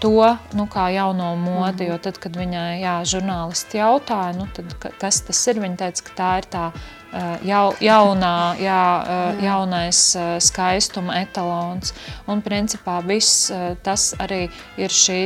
to 0.00 0.36
nu, 0.56 0.66
kā 0.70 0.88
jauno 0.94 1.34
modi. 1.36 1.88
Jo 1.90 1.98
tad, 2.02 2.18
kad 2.22 2.36
viņai 2.36 2.80
jā, 2.80 2.94
žurnālisti 3.08 3.80
jautāja, 3.80 4.32
nu, 4.38 4.48
tad, 4.56 4.72
kas 5.00 5.20
tas 5.26 5.42
ir, 5.52 5.60
viņa 5.60 5.78
teica, 5.82 6.06
ka 6.06 6.16
tā 6.16 6.30
ir 6.40 6.48
tā 6.52 6.64
eh, 6.72 7.46
jau, 7.50 7.64
jaunā, 7.84 8.34
jā, 8.62 8.82
eh, 9.04 9.44
jaunais 9.44 10.02
skaistuma 10.46 11.20
etalons. 11.20 11.94
Un 12.30 12.42
principā 12.44 13.00
viss 13.04 13.50
tas 13.84 14.10
arī 14.18 14.46
ir 14.80 14.92
šī 14.92 15.22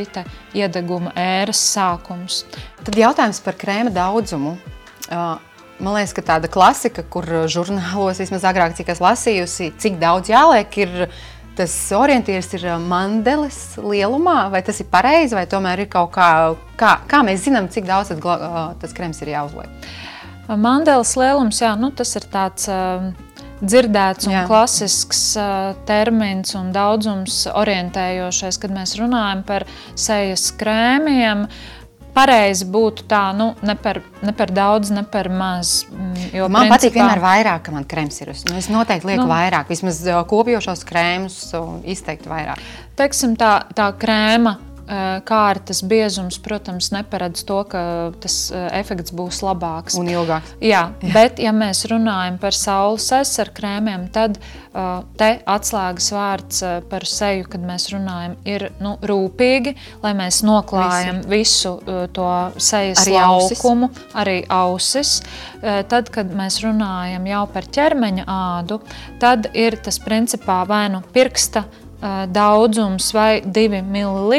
iedeguma 0.55 1.15
ēras 1.19 1.61
sākums. 1.75 2.45
Tad 2.85 2.99
jautājums 2.99 3.43
par 3.45 3.59
krēma 3.59 3.95
daudzumu. 3.95 4.57
Man 5.83 5.97
liekas, 5.97 6.13
ka 6.15 6.23
tāda 6.23 6.49
klasika, 6.51 7.03
kur 7.03 7.27
žurnālos 7.51 8.21
vismaz 8.23 8.45
agrāk, 8.47 8.77
cik 8.79 8.93
es 8.95 9.01
lasījusi, 9.03 9.73
cik 9.83 9.97
daudz 9.99 10.31
jāliek, 10.31 10.77
ir 10.79 11.09
tas 11.59 11.75
orientieris 11.95 12.51
ir 12.57 12.67
mandelis 12.83 13.59
lielumā, 13.81 14.49
vai 14.53 14.63
tas 14.67 14.81
ir 14.83 14.89
pareizi, 14.93 15.37
vai 15.37 15.47
tomēr 15.51 15.85
ir 15.85 15.91
kaut 15.93 16.13
kā, 16.17 16.31
kā, 16.81 16.97
kā 17.11 17.23
mēs 17.27 17.47
zinām, 17.47 17.71
cik 17.73 17.87
daudz 17.89 18.15
tas 18.81 18.97
krems 18.97 19.23
ir 19.25 19.35
jāuzliek? 19.35 19.93
Mandelis 20.49 21.15
lielums, 21.17 21.63
jā, 21.63 21.73
nu, 21.81 21.89
tas 21.97 22.11
ir 22.19 22.27
tāds 22.33 22.69
uh, 22.69 23.07
dzirdēts 23.63 24.29
un 24.29 24.35
jā. 24.35 24.43
klasisks 24.51 25.23
uh, 25.41 25.73
termins 25.89 26.53
un 26.59 26.69
daudzums 26.75 27.47
orientējošais, 27.49 28.61
kad 28.61 28.75
mēs 28.75 28.99
runājam 29.01 29.47
par 29.49 29.65
sejas 29.97 30.51
krēmiem. 30.61 31.47
Uh, 31.49 31.84
pareizi 32.15 32.67
būtu 32.71 33.07
tā, 33.11 33.23
nu, 33.37 33.51
ne 33.67 33.75
par, 33.79 34.01
ne 34.25 34.35
par 34.37 34.53
daudz, 34.55 34.93
ne 34.95 35.05
par 35.07 35.29
maz. 35.33 35.83
Mm, 35.91 36.29
jo, 36.39 36.49
man 36.49 36.69
principā, 36.69 36.77
patīk 36.77 36.99
vienmēr 36.99 37.23
vairāk, 37.25 37.65
ka 37.67 37.75
man 37.75 37.89
krems 37.91 38.21
ir. 38.23 38.33
Nu, 38.49 38.59
es 38.61 38.71
noteikti 38.73 39.11
lieku 39.11 39.25
nu, 39.25 39.31
vairāk, 39.33 39.71
vismaz 39.73 40.03
kopjošos 40.31 40.85
krēmus 40.89 41.41
izteikti 41.95 42.31
vairāk. 42.31 42.63
Teiksim, 42.99 43.35
tā, 43.41 43.57
tā 43.75 43.91
krēma 43.99 44.59
kārtas 45.29 45.81
biezums, 45.89 46.39
protams, 46.43 46.91
neparedz 46.95 47.45
to, 47.49 47.63
ka 47.71 47.85
tas 48.21 48.37
efekts 48.53 49.15
būs 49.17 49.41
labāks. 49.45 49.97
Un 50.01 50.11
ilgāks. 50.13 50.57
Jā, 50.61 50.91
Jā. 51.01 51.13
bet 51.15 51.41
ja 51.43 51.55
mēs 51.57 51.85
runājam 51.91 52.39
par 52.43 52.57
saules 52.57 53.07
aizsargu 53.15 53.55
krēmiem, 53.55 54.09
tad 54.13 54.39
te 55.19 55.29
atslēgas 55.47 56.09
vārds 56.15 56.63
par 56.91 57.07
seju, 57.07 57.47
kad 57.53 57.63
mēs 57.65 57.87
runājam, 57.95 58.35
ir 58.49 58.67
nu, 58.83 58.97
rūpīgi, 59.07 59.75
lai 60.03 60.13
mēs 60.19 60.43
noklājam 60.47 61.23
Visi. 61.23 61.31
visu 61.31 62.09
to 62.17 62.31
sejas 62.59 63.05
arī 63.05 63.15
laukumu, 63.21 63.91
ausis. 63.93 64.17
arī 64.25 64.37
ausis. 64.51 65.15
Tad, 65.63 66.11
kad 66.15 66.35
mēs 66.35 66.59
runājam 66.65 67.31
jau 67.31 67.45
par 67.55 67.71
ķermeņa 67.79 68.27
ādu, 68.27 68.81
tad 69.23 69.49
ir 69.55 69.79
tas 69.85 70.01
principā 70.03 70.63
vai 70.69 70.89
nu 70.93 71.05
pirksta 71.15 71.65
daudzums 72.29 73.13
vai 73.15 73.43
2 73.47 73.81
ml 73.83 74.35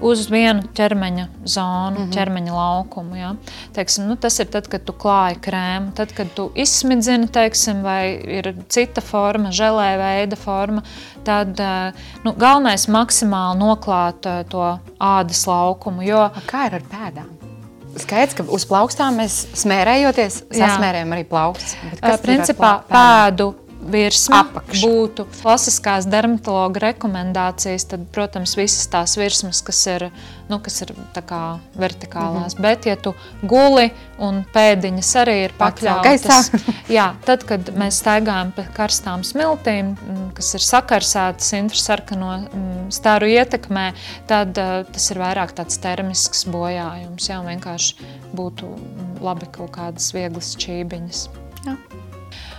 uz 0.00 0.24
vienu 0.30 0.64
ķermeņa 0.74 1.26
zonu, 1.44 1.98
mm 1.98 2.04
-hmm. 2.04 2.12
ķermeņa 2.14 2.54
laukumu. 2.54 3.16
Ja? 3.16 3.34
Teiksim, 3.72 4.08
nu, 4.08 4.16
tas 4.16 4.38
ir 4.40 4.46
tad, 4.50 4.68
kad 4.68 4.84
tu 4.84 4.92
klāji 4.92 5.38
krēmu, 5.40 5.92
tad, 5.94 6.12
kad 6.12 6.32
tu 6.34 6.50
izsmidzini, 6.54 7.28
teiksim, 7.28 7.82
vai 7.82 8.18
ir 8.38 8.54
cita 8.68 9.00
forma, 9.00 9.50
žēlē 9.50 9.88
veida 9.98 10.36
forma. 10.36 10.82
Tad 11.24 11.58
nu, 12.24 12.32
galvenais 12.32 12.88
ir 12.88 12.94
maksimāli 12.94 13.58
noklāt 13.58 14.26
to 14.48 14.78
ādas 14.98 15.46
laukumu. 15.46 16.02
Jo... 16.02 16.30
Kā 16.46 16.66
ir 16.66 16.74
ar 16.74 16.82
pēdām? 16.90 17.30
Skaidrs, 17.96 18.34
ka 18.36 18.44
uz 18.52 18.66
plaukstām 18.68 19.16
mēs 19.22 19.46
smērējoties, 19.56 20.42
sasmērējam 20.52 21.12
arī 21.16 21.24
plaukstus. 21.24 21.76
Principā 22.22 22.82
pēdu 22.88 23.54
virsma 23.90 24.42
Apakš. 24.44 24.82
būtu 24.84 25.26
klasiskās 25.40 26.06
dermatologa 26.10 26.82
rekomendācijas, 26.88 27.86
tad, 27.92 28.06
protams, 28.14 28.56
visas 28.58 28.86
tās 28.92 29.16
virsmas, 29.18 29.62
kas 29.64 29.80
ir, 29.90 30.08
nu, 30.50 30.58
kas 30.62 30.82
ir 30.84 30.92
vertikālās. 31.16 32.54
Mm 32.54 32.58
-hmm. 32.58 32.62
Bet, 32.62 32.86
ja 32.86 32.96
tu 32.96 33.14
guli 33.42 33.90
un 34.18 34.44
pēdiņas 34.54 35.12
arī 35.22 35.36
ir 35.44 35.54
pakļautas, 35.58 36.50
jā, 36.98 37.14
tad, 37.24 37.44
kad 37.44 37.70
mēs 37.76 38.00
staigājam 38.02 38.52
pa 38.56 38.62
karstām 38.76 39.24
smiltīm, 39.24 39.94
mm, 39.96 40.30
kas 40.34 40.54
ir 40.54 40.60
sakarsētas 40.60 41.52
infrasarkano 41.52 42.32
mm, 42.38 42.90
staru 42.90 43.26
ietekmē, 43.26 43.92
tad 44.26 44.58
uh, 44.58 44.84
tas 44.92 45.10
ir 45.10 45.18
vairāk 45.18 45.52
tāds 45.52 45.78
termisks 45.78 46.46
bojājums. 46.46 47.28
Jā, 47.28 47.40
vienkārši 47.44 47.96
būtu 48.34 48.66
mm, 48.66 49.16
labi 49.20 49.46
kaut 49.52 49.70
kādas 49.70 50.12
vieglas 50.14 50.56
čībiņas. 50.56 51.28
Jā. 51.66 51.76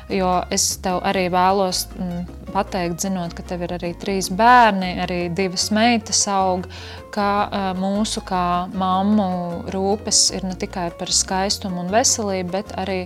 Jo 0.09 0.29
es 0.55 0.63
tev 0.79 1.01
arī 1.03 1.25
vēlos 1.33 1.83
mm, 1.97 2.51
pateikt, 2.53 3.01
zinot, 3.03 3.33
ka 3.35 3.43
tev 3.43 3.65
ir 3.65 3.73
arī 3.75 3.91
trīs 3.99 4.29
bērni, 4.31 4.93
arī 5.03 5.19
divas 5.35 5.67
meitas 5.75 6.21
aug, 6.31 6.67
ka 7.11 7.73
mūsu 7.75 8.23
kā 8.27 8.67
mammu 8.71 9.67
rūpes 9.73 10.29
ir 10.37 10.47
ne 10.47 10.55
tikai 10.55 10.89
par 10.99 11.11
skaistumu 11.11 11.83
un 11.83 11.91
veselību, 11.91 12.53
bet 12.55 12.71
arī 12.79 13.01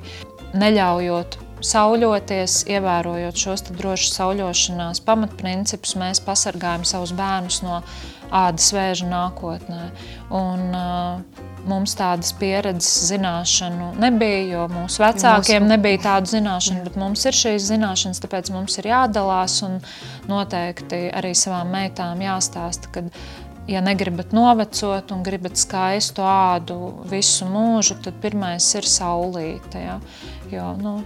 neļaujot 0.53 1.39
sauļoties, 1.65 2.61
ievērojot 2.73 3.37
šos 3.37 3.65
drošas 3.69 4.15
sauļošanās 4.17 5.01
pamatprincipus, 5.05 5.95
mēs 6.01 6.21
pasargājam 6.25 6.85
savus 6.87 7.13
bērnus 7.17 7.61
no 7.65 7.81
ādas 8.31 8.71
vēža 8.75 9.09
nākotnē. 9.09 9.87
Un, 10.37 10.67
uh, 10.73 11.49
mums 11.69 11.93
tādas 11.97 12.31
pieredzes, 12.37 13.07
zināšanu 13.11 13.91
nebija, 14.01 14.41
jo 14.53 14.65
mūsu 14.71 15.03
vecākiem 15.03 15.67
nebija 15.69 16.01
tādu 16.07 16.33
zināšanu, 16.33 16.83
bet 16.87 16.97
mums 16.99 17.25
ir 17.29 17.37
šīs 17.37 17.69
zināšanas, 17.69 18.21
tāpēc 18.23 18.51
mums 18.55 18.77
ir 18.81 18.89
jādalās 18.91 19.59
un 19.67 19.79
noteikti 20.31 21.07
arī 21.13 21.33
savām 21.37 21.71
meitām 21.73 22.21
jāstāsta, 22.23 22.91
ka 22.93 23.05
ja 23.69 23.81
negribat 23.81 24.33
novecot 24.35 25.11
un 25.13 25.23
gribat 25.23 25.59
skaistu 25.59 26.25
ādu 26.25 26.77
visu 27.11 27.47
mūžu, 27.49 27.99
tad 28.03 28.17
pirmais 28.23 28.67
ir 28.75 28.87
saulīte. 28.89 29.83
Ja? 29.85 29.99
Jo, 30.51 30.71
nu, 30.81 30.99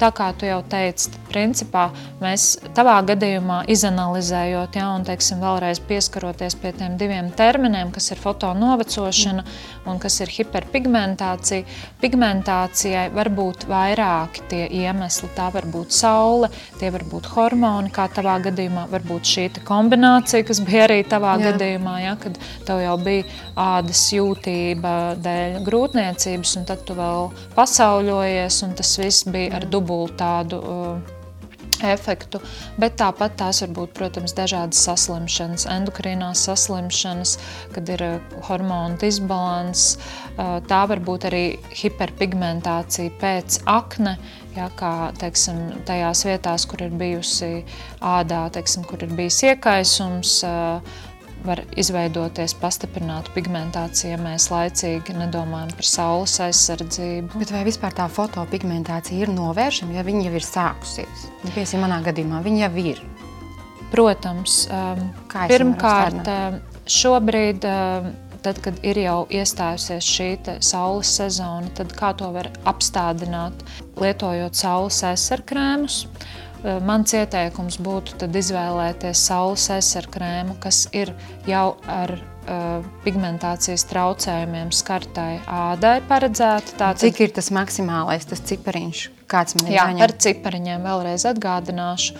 tā 0.00 0.10
kā 0.16 0.30
tu 0.38 0.48
jau 0.48 0.60
teici, 0.70 1.10
principā 1.30 1.88
mēs 2.20 2.56
tavā 2.76 2.98
gadījumā 3.10 3.62
izanalizējot, 3.70 4.78
ja, 4.80 4.88
un 4.96 5.04
teiksim, 5.06 5.40
vēlreiz 5.44 5.80
pieskaroties 5.88 6.56
pie 6.60 6.72
tiem 6.76 6.96
diviem 7.00 7.30
terminiem, 7.36 7.92
kas 7.94 8.10
ir 8.14 8.20
fotonovecošana 8.22 9.44
un 9.90 10.00
kas 10.02 10.18
ir 10.24 10.32
hiperpigmentācija, 10.32 11.66
pigmentācijai 12.02 13.06
var 13.14 13.30
būt 13.34 13.66
vairāki 13.70 14.44
tie 14.50 14.62
iemesli. 14.80 15.30
Tā 15.36 15.48
var 15.54 15.66
būt 15.70 15.94
saule, 15.94 16.50
tie 16.80 16.90
var 16.92 17.04
būt 17.08 17.30
hormoni, 17.34 17.92
kā 17.94 18.08
tavā 18.12 18.38
gadījumā 18.44 18.86
var 18.90 19.04
būt 19.06 19.30
šī 19.34 19.46
kombinācija, 19.66 20.44
kas 20.46 20.60
bija 20.64 20.84
arī 20.86 21.00
tavā 21.08 21.36
Jā. 21.38 21.50
gadījumā, 21.50 21.96
ja, 22.04 22.16
kad 22.20 22.36
tev 22.68 22.82
jau 22.84 22.96
bija 23.00 23.26
ādas 23.60 24.02
jūtība 24.14 24.94
dēļ 25.24 25.60
grūtniecības, 25.66 26.56
un 26.60 26.68
tad 26.68 26.84
tu 26.88 26.96
vēl 26.98 27.30
pasauļojies, 27.56 28.60
un 28.66 28.76
tas 28.78 28.92
viss 29.00 29.28
bija 29.28 29.58
ar 29.58 29.66
dubultu 29.90 30.14
dubult 30.14 30.18
tādu 30.18 30.60
uh, 30.62 31.00
efektu, 31.80 32.40
bet 32.78 32.98
tāpat 33.00 33.38
tās 33.40 33.62
var 33.62 33.70
būt, 33.72 33.92
protams, 33.96 34.34
dažādas 34.36 34.82
saslimšanas, 34.84 35.66
endokrinās 35.66 36.44
saslimšanas, 36.46 37.38
kad 37.74 37.88
ir 37.88 38.04
uh, 38.04 38.42
hormonu 38.48 38.98
disbalans, 39.00 39.96
uh, 40.36 40.60
tā 40.68 40.82
var 40.86 41.00
būt 41.00 41.26
arī 41.30 41.44
hiperpigmentācija 41.80 43.16
pēc 43.20 43.62
akne, 43.66 44.18
ja, 44.56 44.68
kā, 44.76 45.10
teiksim, 45.18 45.82
tajās 45.88 46.24
vietās, 46.28 46.66
kur 46.68 46.84
ir 46.86 46.94
bijusi 46.94 47.64
ādā, 48.00 48.46
teiksim, 48.52 48.84
kur 48.86 49.02
ir 49.02 49.14
bijis 49.16 49.42
iekaisums, 49.50 50.40
var 51.46 51.62
izveidoties 51.78 52.54
pastiprināta 52.60 53.32
pigmentācija, 53.34 54.14
ja 54.14 54.20
mēs 54.20 54.48
laicīgi 54.52 55.16
nedomājam 55.16 55.72
par 55.76 55.88
saules 55.88 56.36
aizsardzību. 56.46 57.40
Bet 57.40 57.52
vai 57.54 57.62
vispār 57.68 57.94
tā 57.96 58.06
fotopigmentācija 58.12 59.24
ir 59.24 59.32
novēršama, 59.34 59.96
ja 59.98 60.06
viņa 60.06 60.26
jau 60.28 60.34
ir 60.38 60.46
sākusies? 60.46 61.28
Nu, 61.44 61.52
Piemēram, 61.54 61.84
manā 61.86 62.00
gadījumā 62.10 62.42
viņa 62.46 62.66
jau 62.66 62.86
ir. 62.92 63.04
Protams, 63.90 64.64
um, 64.70 65.06
pirmkārt, 65.50 66.28
um, 66.30 66.60
šobrīd, 66.86 67.66
um, 67.66 68.12
tad, 68.44 68.60
kad 68.64 68.78
ir 68.86 69.00
jau 69.02 69.24
iestājusies 69.32 70.06
šī 70.06 70.28
saules 70.64 71.10
sezona, 71.20 71.70
tad 71.76 71.92
kā 71.98 72.12
to 72.16 72.30
var 72.34 72.50
apstādināt, 72.70 73.64
lietojot 74.00 74.56
saules 74.56 75.02
aizsarkrēmus. 75.10 76.04
Eh, 76.06 76.49
mans 76.84 77.14
ieteikums 77.16 77.80
būtu 77.82 78.28
izvēlēties 78.40 79.26
saules 79.30 79.68
aizsargu 79.72 80.18
krēmu, 80.18 80.58
kas 80.62 80.84
ir 80.96 81.14
jau 81.48 81.70
ar 81.88 82.18
uh, 82.50 82.82
pigmentācijas 83.04 83.84
traucējumiem 83.90 84.70
skartai 84.74 85.40
ādai 85.46 86.00
paredzēta. 86.08 86.72
Tātad, 86.76 87.00
Cik 87.02 87.20
ir 87.26 87.30
tas 87.36 87.48
maksimālais 87.54 88.24
tas 88.28 88.40
cipariņš? 88.50 88.98
Kāds 89.30 89.52
man 89.56 89.64
ir 89.68 89.72
jā, 89.76 89.84
jāņem? 89.84 90.00
Par 90.02 90.12
cipariņiem 90.24 90.80
vēlreiz 90.88 91.22
atgādināšu. 91.30 92.10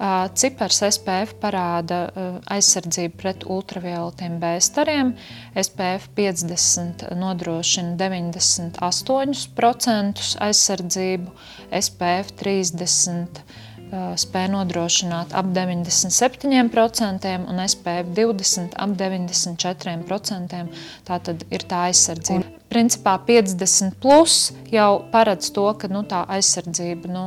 Uh, 0.00 0.04
cipars 0.36 0.78
SPF 0.86 1.30
parāda 1.40 1.98
uh, 2.08 2.12
aizsardzību 2.52 3.14
pret 3.20 3.38
ultravioletiem 3.48 4.32
B 4.42 4.44
stariem. 4.64 5.06
SPF 5.56 6.02
50 6.18 6.96
nodrošina 7.20 7.92
98% 8.00 10.18
aizsardzību, 10.50 11.28
SPF 11.80 12.26
30 12.44 13.42
spēja 13.90 14.50
nodrošināt 14.52 15.34
ap 15.36 15.50
97% 15.54 17.32
un 17.50 17.62
SPF 17.64 18.12
20 18.16 18.76
ap 18.78 18.94
94%. 18.98 20.62
Tā 21.08 21.18
tad 21.26 21.44
ir 21.50 21.66
tā 21.70 21.86
aizsardzība. 21.90 22.44
Un, 22.44 22.56
Principā 22.70 23.16
50 23.26 23.96
plus 23.98 24.52
jau 24.70 25.02
paredz 25.10 25.50
to, 25.50 25.66
ka 25.74 25.90
nu, 25.90 26.04
tā 26.06 26.22
aizsardzība 26.36 27.10
nu, 27.10 27.24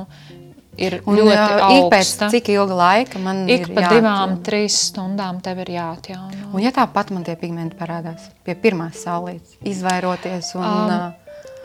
ir 0.80 1.02
un, 1.04 1.20
ļoti 1.20 1.58
augsta. 1.66 1.90
Pēc 1.92 2.14
cik 2.38 2.52
ilga 2.54 2.78
laika 2.80 3.20
man 3.20 3.44
Ik 3.44 3.68
ir 3.68 3.74
pa 3.74 3.84
jāatjauno? 3.84 4.00
divām, 4.00 4.38
trīs 4.46 4.80
stundām 4.88 5.42
tev 5.44 5.60
ir 5.66 5.74
jāatjauno. 5.76 6.54
Un 6.54 6.64
ja 6.64 6.72
tāpat 6.76 7.12
man 7.12 7.28
tie 7.28 7.36
pigmenti 7.40 7.78
parādās 7.80 8.30
pie 8.48 8.56
pirmās 8.56 9.04
saulītes, 9.04 9.58
izvairoties 9.68 10.54
un 10.56 10.64
um, 10.64 10.94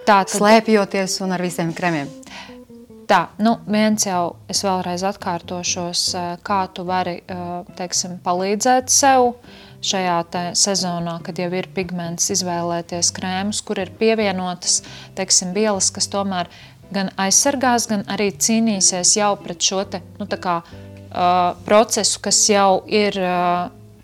tā, 0.02 0.24
tad... 0.24 0.34
slēpjoties 0.34 1.20
un 1.22 1.38
ar 1.38 1.46
visiem 1.46 1.70
kremiem? 1.76 2.10
Tā, 3.08 3.22
nu, 3.40 3.54
viens 3.64 4.04
jau 4.04 4.36
es 4.52 4.60
vēlreiz 4.66 5.00
atkārtošos, 5.08 6.02
kā 6.44 6.58
tu 6.76 6.84
vari 6.84 7.22
teiksim, 7.78 8.18
palīdzēt 8.24 8.92
sev 8.92 9.30
šajā 9.80 10.18
sezonā, 10.58 11.14
kad 11.24 11.40
jau 11.40 11.48
ir 11.56 11.70
pigments, 11.72 12.28
izvēlēties 12.34 13.08
krēmus, 13.16 13.62
kur 13.64 13.80
ir 13.80 13.94
pievienotas 13.96 14.82
teiksim, 15.16 15.54
vielas, 15.56 15.88
kas 15.94 16.10
tomēr 16.12 16.52
gan 16.92 17.08
aizsargās, 17.16 17.88
gan 17.88 18.04
arī 18.12 18.28
cīnīsies 18.36 19.14
jau 19.16 19.32
pret 19.40 19.64
šo 19.64 19.86
te, 19.88 20.02
nu, 20.20 20.28
kā, 20.28 20.58
uh, 20.60 21.56
procesu, 21.64 22.20
kas 22.24 22.42
jau 22.50 22.82
ir 22.92 23.16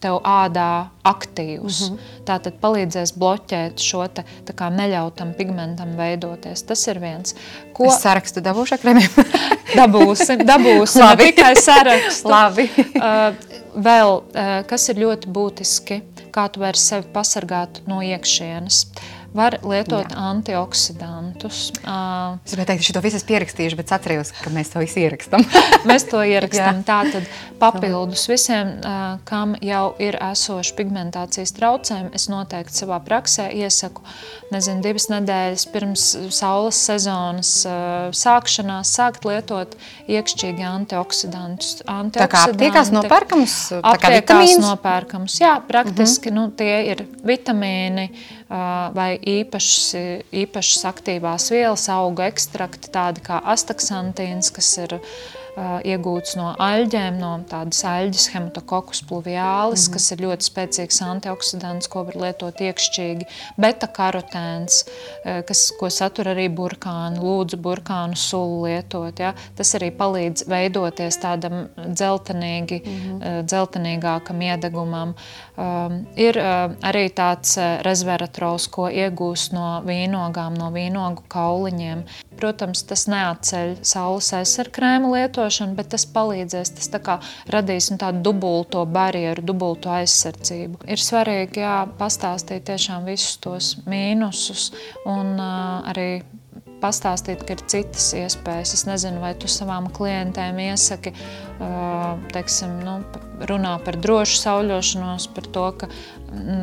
tev 0.05 0.21
ādā 0.29 0.69
aktīvs. 1.05 1.81
Mm 1.89 1.97
-hmm. 1.97 2.13
Tā 2.29 2.39
tad 2.45 2.61
palīdzēs 2.63 3.15
bloķēt 3.21 3.81
šo 3.83 4.07
te, 4.09 4.25
kā, 4.53 4.71
neļautam 4.73 5.35
pigmentam 5.39 5.97
veidoties. 5.97 6.63
Tas 6.63 6.87
ir 6.89 7.01
viens. 7.01 7.35
Ko 7.73 7.89
es 7.89 8.01
sarakstu 8.05 8.41
dabūšu 8.45 8.81
kremiem? 8.83 9.09
dabūsim, 9.81 10.45
dabūsim. 10.49 11.05
Labi. 11.05 11.31
Tikai 11.33 11.55
sarakstu. 11.57 12.29
Labi. 12.29 12.71
uh, 12.79 13.35
vēl, 13.75 14.17
uh, 14.21 14.55
kas 14.71 14.89
ir 14.89 15.03
ļoti 15.05 15.29
būtiski, 15.29 16.01
kā 16.35 16.49
tu 16.49 16.61
vari 16.61 16.79
sevi 16.79 17.07
pasargāt 17.13 17.83
no 17.87 18.01
iekšienes. 18.03 18.87
Var 19.35 19.57
lietot 19.67 20.13
Jā. 20.13 20.17
antioksidantus. 20.31 21.73
Uh, 21.83 22.37
es 22.47 22.53
gribēju 22.55 22.69
teikt, 22.69 22.83
ka 22.85 22.87
šo 22.87 23.01
visu 23.03 23.19
esmu 23.19 23.29
pierakstījuši, 23.33 23.79
bet 23.81 23.93
atceros, 23.97 24.31
ka 24.39 24.53
mēs 24.55 24.69
to 24.71 24.83
visu 24.83 25.01
ierakstām. 25.03 25.43
mēs 25.91 26.07
to 26.07 26.21
ierakstām. 26.23 26.85
Tātad 26.87 27.27
papildus 27.59 28.29
visiem, 28.31 28.77
uh, 28.79 29.17
kam 29.27 29.57
jau 29.59 29.89
ir 29.99 30.15
esoši 30.23 30.77
pigmentācijas 30.79 31.55
traucējumi, 31.57 32.13
es 32.15 32.29
noteikti 32.31 32.79
savā 32.85 33.01
praksē 33.03 33.49
iesaku, 33.59 34.05
nezinu, 34.55 34.85
divas 34.87 35.09
nedēļas 35.11 35.67
pirms 35.75 36.07
saules 36.39 36.79
sezonas 36.87 37.53
uh, 37.67 38.15
sākšanās 38.15 38.95
sākt 39.01 39.27
lietot 39.27 39.75
iekšķīgi 40.15 40.69
antioksidantus. 40.69 41.81
Tā 41.83 42.31
kā 42.31 42.47
aptiekās 42.53 42.95
nopērkams? 42.95 43.59
Aptiekās 43.83 44.57
nopērkams, 44.63 45.43
jā, 45.43 45.59
praktiski, 45.67 46.31
uh 46.31 46.37
-huh. 46.37 46.39
nu, 46.39 46.49
tie 46.55 46.81
ir 46.93 47.07
vitamīni, 47.27 48.09
vai 48.49 49.15
īpašas, 49.19 49.95
īpašas 50.45 50.85
aktīvās 50.91 51.49
vielas, 51.55 51.87
auga 51.93 52.29
ekstrakti, 52.29 52.91
tādi 52.93 53.25
kā 53.25 53.41
astaksantīns, 53.55 54.53
kas 54.55 54.69
ir 54.83 54.99
iegūts 55.57 56.35
no 56.39 56.51
aļģēm, 56.59 57.19
no 57.21 57.31
tādas 57.49 57.85
aļģes 57.87 58.27
hematokokus 58.35 59.03
pluviālis, 59.09 59.87
mm 59.87 59.91
-hmm. 59.91 59.93
kas 59.93 60.13
ir 60.13 60.23
ļoti 60.25 60.49
spēcīgs 60.49 61.01
antioksidants, 61.07 61.89
ko 61.89 62.05
var 62.09 62.17
lietot 62.25 62.61
iekšķīgi, 62.61 63.29
beta-karotēns, 63.61 64.81
uh, 64.85 65.43
kas, 65.47 65.73
ko 65.79 65.91
satur 65.91 66.33
arī 66.35 66.49
burkāni, 66.49 67.23
lūdzu 67.23 67.57
burkānu 67.57 68.17
sulu 68.17 68.65
lietot. 68.67 69.19
Ja? 69.19 69.35
Tas 69.55 69.75
arī 69.75 69.91
palīdz 69.95 70.49
veidoties 70.49 71.19
tādam 71.23 71.69
dzeltenīgi, 71.77 72.83
mm 72.85 72.91
-hmm. 72.91 73.17
uh, 73.17 73.45
dzeltenīgākam 73.45 74.43
iedegumam. 74.43 75.15
Um, 75.57 76.07
ir 76.17 76.37
uh, 76.37 76.75
arī 76.83 77.09
tāds 77.15 77.57
uh, 77.59 77.83
resveratrols, 77.83 78.67
ko 78.69 78.89
iegūst 78.89 79.53
no 79.53 79.83
vīnogām, 79.87 80.59
no 80.59 80.71
vīnogu 80.71 81.23
kauliņiem. 81.29 82.05
Protams, 82.37 82.83
tas 82.83 83.07
neatceļ 83.07 83.77
saules 83.83 84.33
aizsarkrēmu 84.33 85.13
lietošanu, 85.15 85.44
bet 85.79 85.91
tas 85.95 86.07
palīdzēs, 86.15 86.75
tas 86.79 86.91
tā 86.93 87.01
kā 87.05 87.19
radīs 87.53 87.91
nu, 87.93 87.99
tādu 88.01 88.23
dubulto 88.31 88.85
barjeru, 88.87 89.45
dubulto 89.45 89.93
aizsardzību. 89.95 90.85
Ir 90.91 91.03
svarīgi 91.03 91.65
jā, 91.65 91.77
pastāstīt 91.99 92.67
tiešām 92.71 93.09
visus 93.09 93.37
tos 93.45 93.75
mīnusus 93.89 94.71
un 95.05 95.37
uh, 95.37 95.93
arī 95.93 96.09
pastāstīt, 96.85 97.45
ka 97.47 97.57
ir 97.57 97.65
citas 97.71 98.11
iespējas. 98.17 98.75
Es 98.77 98.85
nezinu, 98.89 99.23
vai 99.23 99.33
tu 99.39 99.49
savām 99.51 99.89
klientēm 99.95 100.61
iesaki, 100.67 101.15
teiksim, 102.35 102.77
nu, 102.85 102.99
runā 103.49 103.77
par 103.85 103.99
drošu 104.01 104.41
sauļošanos, 104.43 105.29
par 105.37 105.49
to, 105.55 105.67
ka 105.81 105.91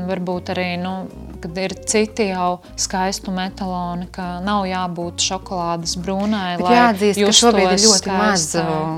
varbūt 0.09 0.53
arī, 0.53 0.67
nu, 0.81 0.95
kad 1.41 1.57
ir 1.59 1.73
citi 1.89 2.27
jau 2.29 2.61
skaistu 2.79 3.33
metaloni, 3.35 4.07
ka 4.13 4.39
nav 4.45 4.65
jābūt 4.69 5.23
šokolādes 5.25 5.95
brūnai, 6.01 6.55
jāatzīst, 6.61 7.21
ka 7.21 7.35
šobrīd 7.41 7.75
ir 7.75 7.83
ļoti 7.85 8.15
maz 8.15 8.47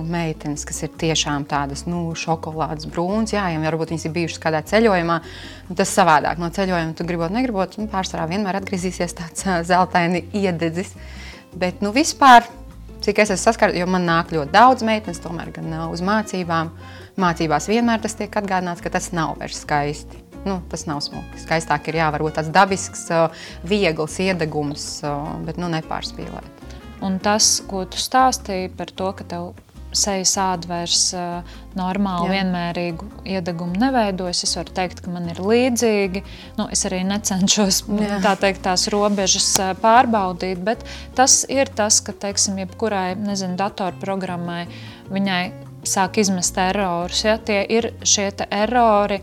meitenes, 0.09 0.65
kas 0.69 0.83
ir 0.85 0.93
tiešām 1.03 1.47
tādas, 1.49 1.85
nu, 1.89 2.05
šokolādes 2.19 2.89
brūnas, 2.91 3.35
jā, 3.35 3.45
ja 3.53 3.61
varbūt 3.63 3.93
viņas 3.93 4.07
ir 4.09 4.15
bijušas 4.17 4.41
kādā 4.43 4.63
ceļojumā, 4.73 5.19
tas 5.79 5.93
savādāk 5.97 6.41
no 6.41 6.51
ceļojuma, 6.53 6.97
tu 6.97 7.07
gribot, 7.07 7.33
negribot, 7.33 7.77
nu, 7.81 7.87
pārsvarā 7.91 8.27
vienmēr 8.31 8.59
atgriezīsies 8.61 9.15
tāds 9.19 9.47
zeltaini 9.69 10.25
iededzis. 10.35 10.93
Bet, 11.53 11.83
nu, 11.85 11.93
vispār, 11.93 12.47
cik 13.03 13.23
es 13.23 13.33
esmu 13.35 13.43
saskars, 13.43 13.77
jo 13.77 13.87
man 13.89 14.07
nāk 14.09 14.33
ļoti 14.33 14.53
daudz 14.53 14.85
meitenes, 14.87 15.21
tomēr 15.23 15.53
gan 15.55 15.71
uz 15.89 16.01
mācībām. 16.05 16.73
Mācībās 17.19 17.69
vienmēr 17.69 18.01
tas 18.01 18.17
tiek 18.17 18.41
atgādināts, 18.41 18.81
ka 18.81 18.89
tas 18.93 19.11
nav 19.13 19.35
vairs 19.37 19.61
skaisti. 19.61 20.22
Nu, 20.43 20.59
tas 20.71 20.83
nav 20.89 20.99
smuki. 21.05 21.39
Skaistāk 21.39 21.87
ir 21.87 22.01
jāvarot 22.01 22.35
tāds 22.35 22.51
dabisks, 22.53 23.05
viegls 23.67 24.17
iedegums, 24.19 24.87
bet 25.47 25.59
nu, 25.61 25.71
nepārspīlēt. 25.71 26.65
Un 27.03 27.19
tas, 27.23 27.57
ko 27.67 27.83
tu 27.87 27.99
stāstīji 27.99 28.71
par 28.77 28.91
to, 28.91 29.11
ka 29.15 29.27
tev 29.27 29.53
sejas 29.93 30.33
āda 30.41 30.69
vairs 30.69 31.01
normāli, 31.77 32.27
Jā. 32.27 32.39
vienmērīgu 32.39 33.09
iedegumu 33.35 33.77
neveidojas. 33.81 34.43
Es 34.47 34.55
varu 34.57 34.73
teikt, 34.75 35.03
ka 35.05 35.13
man 35.13 35.29
ir 35.31 35.41
līdzīgi. 35.43 36.23
Nu, 36.57 36.67
es 36.73 36.83
arī 36.89 37.03
necenšos 37.07 37.83
tā 38.25 38.35
teikt, 38.41 38.63
tās 38.65 38.87
robežas 38.93 39.49
pārbaudīt, 39.83 40.63
bet 40.65 40.85
tas 41.17 41.43
ir 41.51 41.71
tas, 41.77 42.01
ka 42.03 42.15
teiksim, 42.25 42.59
jebkurai 42.63 43.13
nezinu, 43.19 43.57
datorprogrammai 43.59 44.65
viņai 45.13 45.43
sāk 45.87 46.19
izmest 46.21 46.57
erorus. 46.59 47.23
Ja? 47.25 47.37
Tie 47.37 47.61
ir 47.69 47.89
šie 48.07 48.29
erori, 48.49 49.19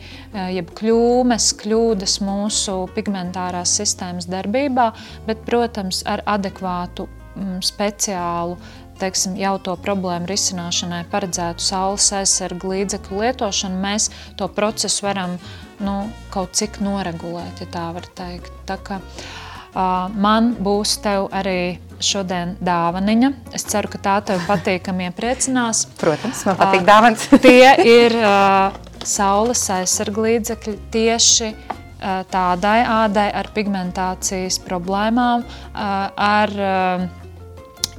jeb 0.54 0.74
kļūmes, 0.78 1.52
kļūdas 1.62 2.18
mūsu 2.26 2.76
pigmentārās 2.96 3.76
sistēmas 3.80 4.28
darbībā, 4.30 4.90
bet, 5.28 5.42
protams, 5.48 6.04
ar 6.08 6.24
adekvātu 6.28 7.08
mm, 7.08 7.58
speciālu 7.64 8.60
teiksim, 9.00 9.32
jau 9.40 9.54
to 9.64 9.72
problēmu 9.80 10.28
risināšanai 10.28 11.06
paredzētu 11.08 11.64
saules 11.64 12.10
aizsargu 12.18 12.74
līdzekļu 12.74 13.22
lietošanu, 13.22 13.80
mēs 13.80 14.10
to 14.36 14.48
procesu 14.52 15.06
varam 15.06 15.38
nu, 15.80 15.94
kaut 16.34 16.52
cik 16.60 16.82
noregulēt, 16.84 17.64
ja 17.64 17.70
tā 17.72 17.86
var 17.96 18.04
teikt. 18.18 18.52
Tā 18.68 18.76
kā, 18.84 19.00
uh, 19.00 19.49
man 19.74 20.54
būs 20.58 20.96
tev 21.04 21.28
arī 21.36 21.78
šodien 22.00 22.56
dāvaniņa. 22.64 23.32
Es 23.54 23.66
ceru, 23.68 23.90
ka 23.92 24.00
tā 24.02 24.16
tev 24.30 24.42
patīkami 24.48 25.10
iepriecinās. 25.10 25.84
Protams, 26.00 26.44
man 26.48 26.58
patīk 26.60 26.86
dāvans. 26.88 27.26
tie 27.44 27.74
ir 27.84 28.16
uh, 28.16 28.72
saules 29.04 29.62
aizsargu 29.76 30.24
līdzekļi 30.26 30.76
tieši 30.94 31.50
uh, 31.52 32.22
tādai 32.32 32.80
ādai 32.88 33.28
ar 33.36 33.50
pigmentācijas 33.54 34.60
problēmām, 34.64 35.44
uh, 35.44 36.08
ar 36.16 36.56
uh, 36.56 37.08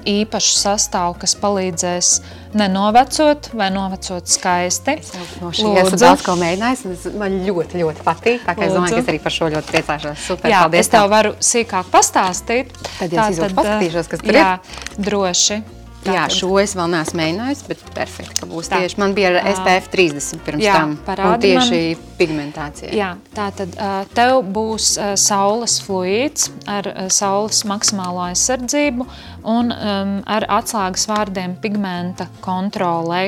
īpašu 0.07 0.55
sastāvu, 0.59 1.17
kas 1.21 1.35
palīdzēs 1.41 2.11
nenovecot 2.57 3.51
vai 3.57 3.69
novecot 3.73 4.27
skaisti. 4.27 4.97
Es 4.99 5.11
no 5.41 5.51
šī 5.55 5.73
esmu 5.81 6.13
ko 6.25 6.37
mēģinājis, 6.41 6.85
un 6.87 7.19
man 7.21 7.37
ļoti, 7.47 7.81
ļoti 7.83 8.05
patīk. 8.05 8.45
Tā 8.45 8.55
kā 8.57 8.67
es 8.67 8.75
domāju, 8.75 8.97
ka 8.97 9.03
es 9.05 9.11
arī 9.13 9.21
par 9.23 9.35
šo 9.35 9.51
ļoti 9.55 9.75
priecāšos. 9.75 10.25
Super, 10.29 10.53
jā, 10.53 10.63
paldies. 10.65 10.85
Es 10.85 10.93
tev 10.95 11.11
varu 11.11 11.35
sīkāk 11.51 11.91
pastāstīt. 11.93 12.73
Tad 12.97 13.13
es 13.13 13.37
izvēlos 13.37 13.59
paskatīšos, 13.61 14.11
kas 14.11 14.25
tur 14.25 14.35
jā, 14.35 14.41
ir. 14.41 14.81
Jā, 14.81 14.97
droši. 15.09 15.61
Tātad. 16.01 16.15
Jā, 16.15 16.21
šo 16.33 16.55
es 16.57 16.71
vēl 16.73 16.87
neesmu 16.89 17.19
mēģinājis, 17.19 17.59
bet 17.69 17.81
perfekti, 17.93 18.39
ka 18.39 18.47
būs 18.49 18.71
tā. 18.71 18.79
tieši. 18.81 18.97
Man 18.97 19.11
bija 19.13 19.35
ar 19.35 19.49
SPF 19.51 19.89
30 19.93 20.39
pirms 20.47 20.63
jā, 20.65 20.77
tam, 20.79 20.95
un 20.97 21.43
tieši 21.43 21.81
man. 21.91 22.07
pigmentācija. 22.17 22.89
Jā, 22.97 23.09
tā 23.37 23.45
tad 23.59 23.75
tev 24.17 24.39
būs 24.55 24.95
saules 25.21 25.75
fluīds 25.85 26.47
ar 26.65 26.89
saules 27.13 27.61
maksimālo 27.69 28.23
aizsardzību 28.31 29.05
un 29.51 29.69
um, 29.75 30.15
ar 30.25 30.47
atslēgas 30.57 31.05
vārdiem 31.11 31.53
pigmenta 31.61 32.25
kontrolē. 32.41 33.27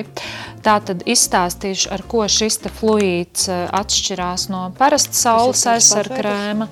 Tā 0.65 0.79
tad 0.81 1.05
izstāstīšu, 1.05 1.91
ar 1.93 2.05
ko 2.09 2.25
šis 2.25 2.57
te 2.63 2.73
fluīds 2.73 3.51
atšķirās 3.53 4.47
no 4.49 4.65
parasta 4.79 5.21
saules 5.21 5.61
aizsarkrēma. 5.75 6.71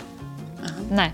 Nē, 0.98 1.08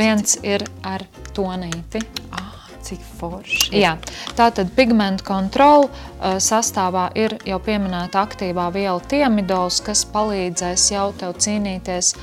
viens 0.00 0.38
ir 0.40 0.64
ar 0.80 1.04
tonīti. 1.36 2.00
Ah 2.32 2.43
cik 2.84 3.02
forši. 3.18 3.72
Jā, 3.80 3.96
tātad 4.38 4.70
pigmentu 4.76 5.26
kontrola 5.26 5.88
uh, 5.88 6.36
sastāvā 6.42 7.08
ir 7.18 7.38
jau 7.48 7.58
pieminēta 7.64 8.24
aktīvā 8.26 8.70
viela 8.74 9.00
tiemidols, 9.10 9.80
kas 9.84 10.04
palīdzēs 10.14 10.90
jau 10.94 11.10
tev 11.18 11.36
cīnīties 11.40 12.14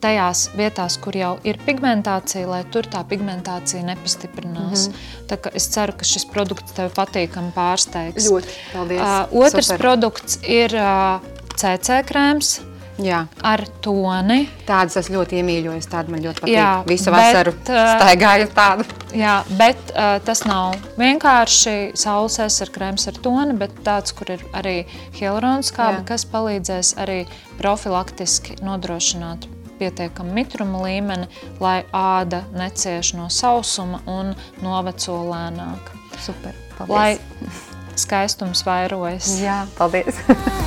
tajās 0.00 0.50
vietās, 0.56 0.98
kur 1.02 1.16
jau 1.16 1.32
ir 1.48 1.58
pigmentācija, 1.66 2.46
lai 2.48 2.62
tur 2.72 2.86
tā 2.90 3.02
pigmentācija 3.08 3.82
nepastiprinās. 3.86 4.88
Mm 4.88 4.92
-hmm. 4.92 5.26
Tā 5.30 5.40
kā 5.40 5.50
es 5.54 5.68
ceru, 5.72 5.96
ka 5.96 6.04
šis 6.04 6.26
produkts 6.32 6.76
tev 6.76 6.92
patīkami 6.94 7.52
pārsteigs. 7.56 8.28
Ļoti, 8.30 8.56
paldies. 8.72 9.00
Uh, 9.00 9.44
otrs 9.44 9.66
Super. 9.66 9.80
produkts 9.80 10.38
ir 10.42 10.74
uh, 10.74 11.20
CC 11.56 12.02
krēms. 12.10 12.60
Jā. 13.02 13.26
ar 13.44 13.62
toni. 13.84 14.46
Tādas 14.66 14.96
es 15.00 15.10
ļoti 15.12 15.40
iemīļoju. 15.40 15.82
Tāda 15.90 16.12
man 16.12 16.22
ļoti 16.24 16.44
patīk. 16.44 16.54
Jā, 16.54 16.70
Visu 16.88 17.12
vasaru 17.12 17.52
bet, 17.58 17.72
staigāju 17.72 18.48
tādu. 18.56 18.86
Jā, 19.16 19.34
bet 19.58 19.92
uh, 19.92 20.16
tas 20.24 20.44
nav 20.48 20.76
vienkārši 21.00 21.76
saules 21.98 22.38
aizsardzības 22.40 22.74
krēms 22.76 23.06
ar 23.10 23.20
toni, 23.24 23.56
bet 23.60 23.74
tāds, 23.86 24.14
kur 24.16 24.32
ir 24.34 24.42
arī 24.56 24.78
hialurona 25.16 25.64
skābe, 25.66 26.02
kas 26.08 26.26
palīdzēs 26.32 26.96
arī 27.02 27.22
profilaktiski 27.60 28.58
nodrošināt 28.64 29.46
pietiekamu 29.78 30.32
mitruma 30.32 30.82
līmeni, 30.86 31.28
lai 31.60 31.82
āda 31.92 32.44
necieš 32.56 33.14
no 33.18 33.28
sausuma 33.32 34.00
un 34.08 34.34
noveco 34.64 35.20
lēnāk. 35.30 35.92
Super, 36.24 36.56
paldies. 36.78 36.96
Lai 36.96 37.96
skaistums 37.96 38.64
vairojas. 38.66 39.36
Jā, 39.42 39.64
paldies. 39.78 40.24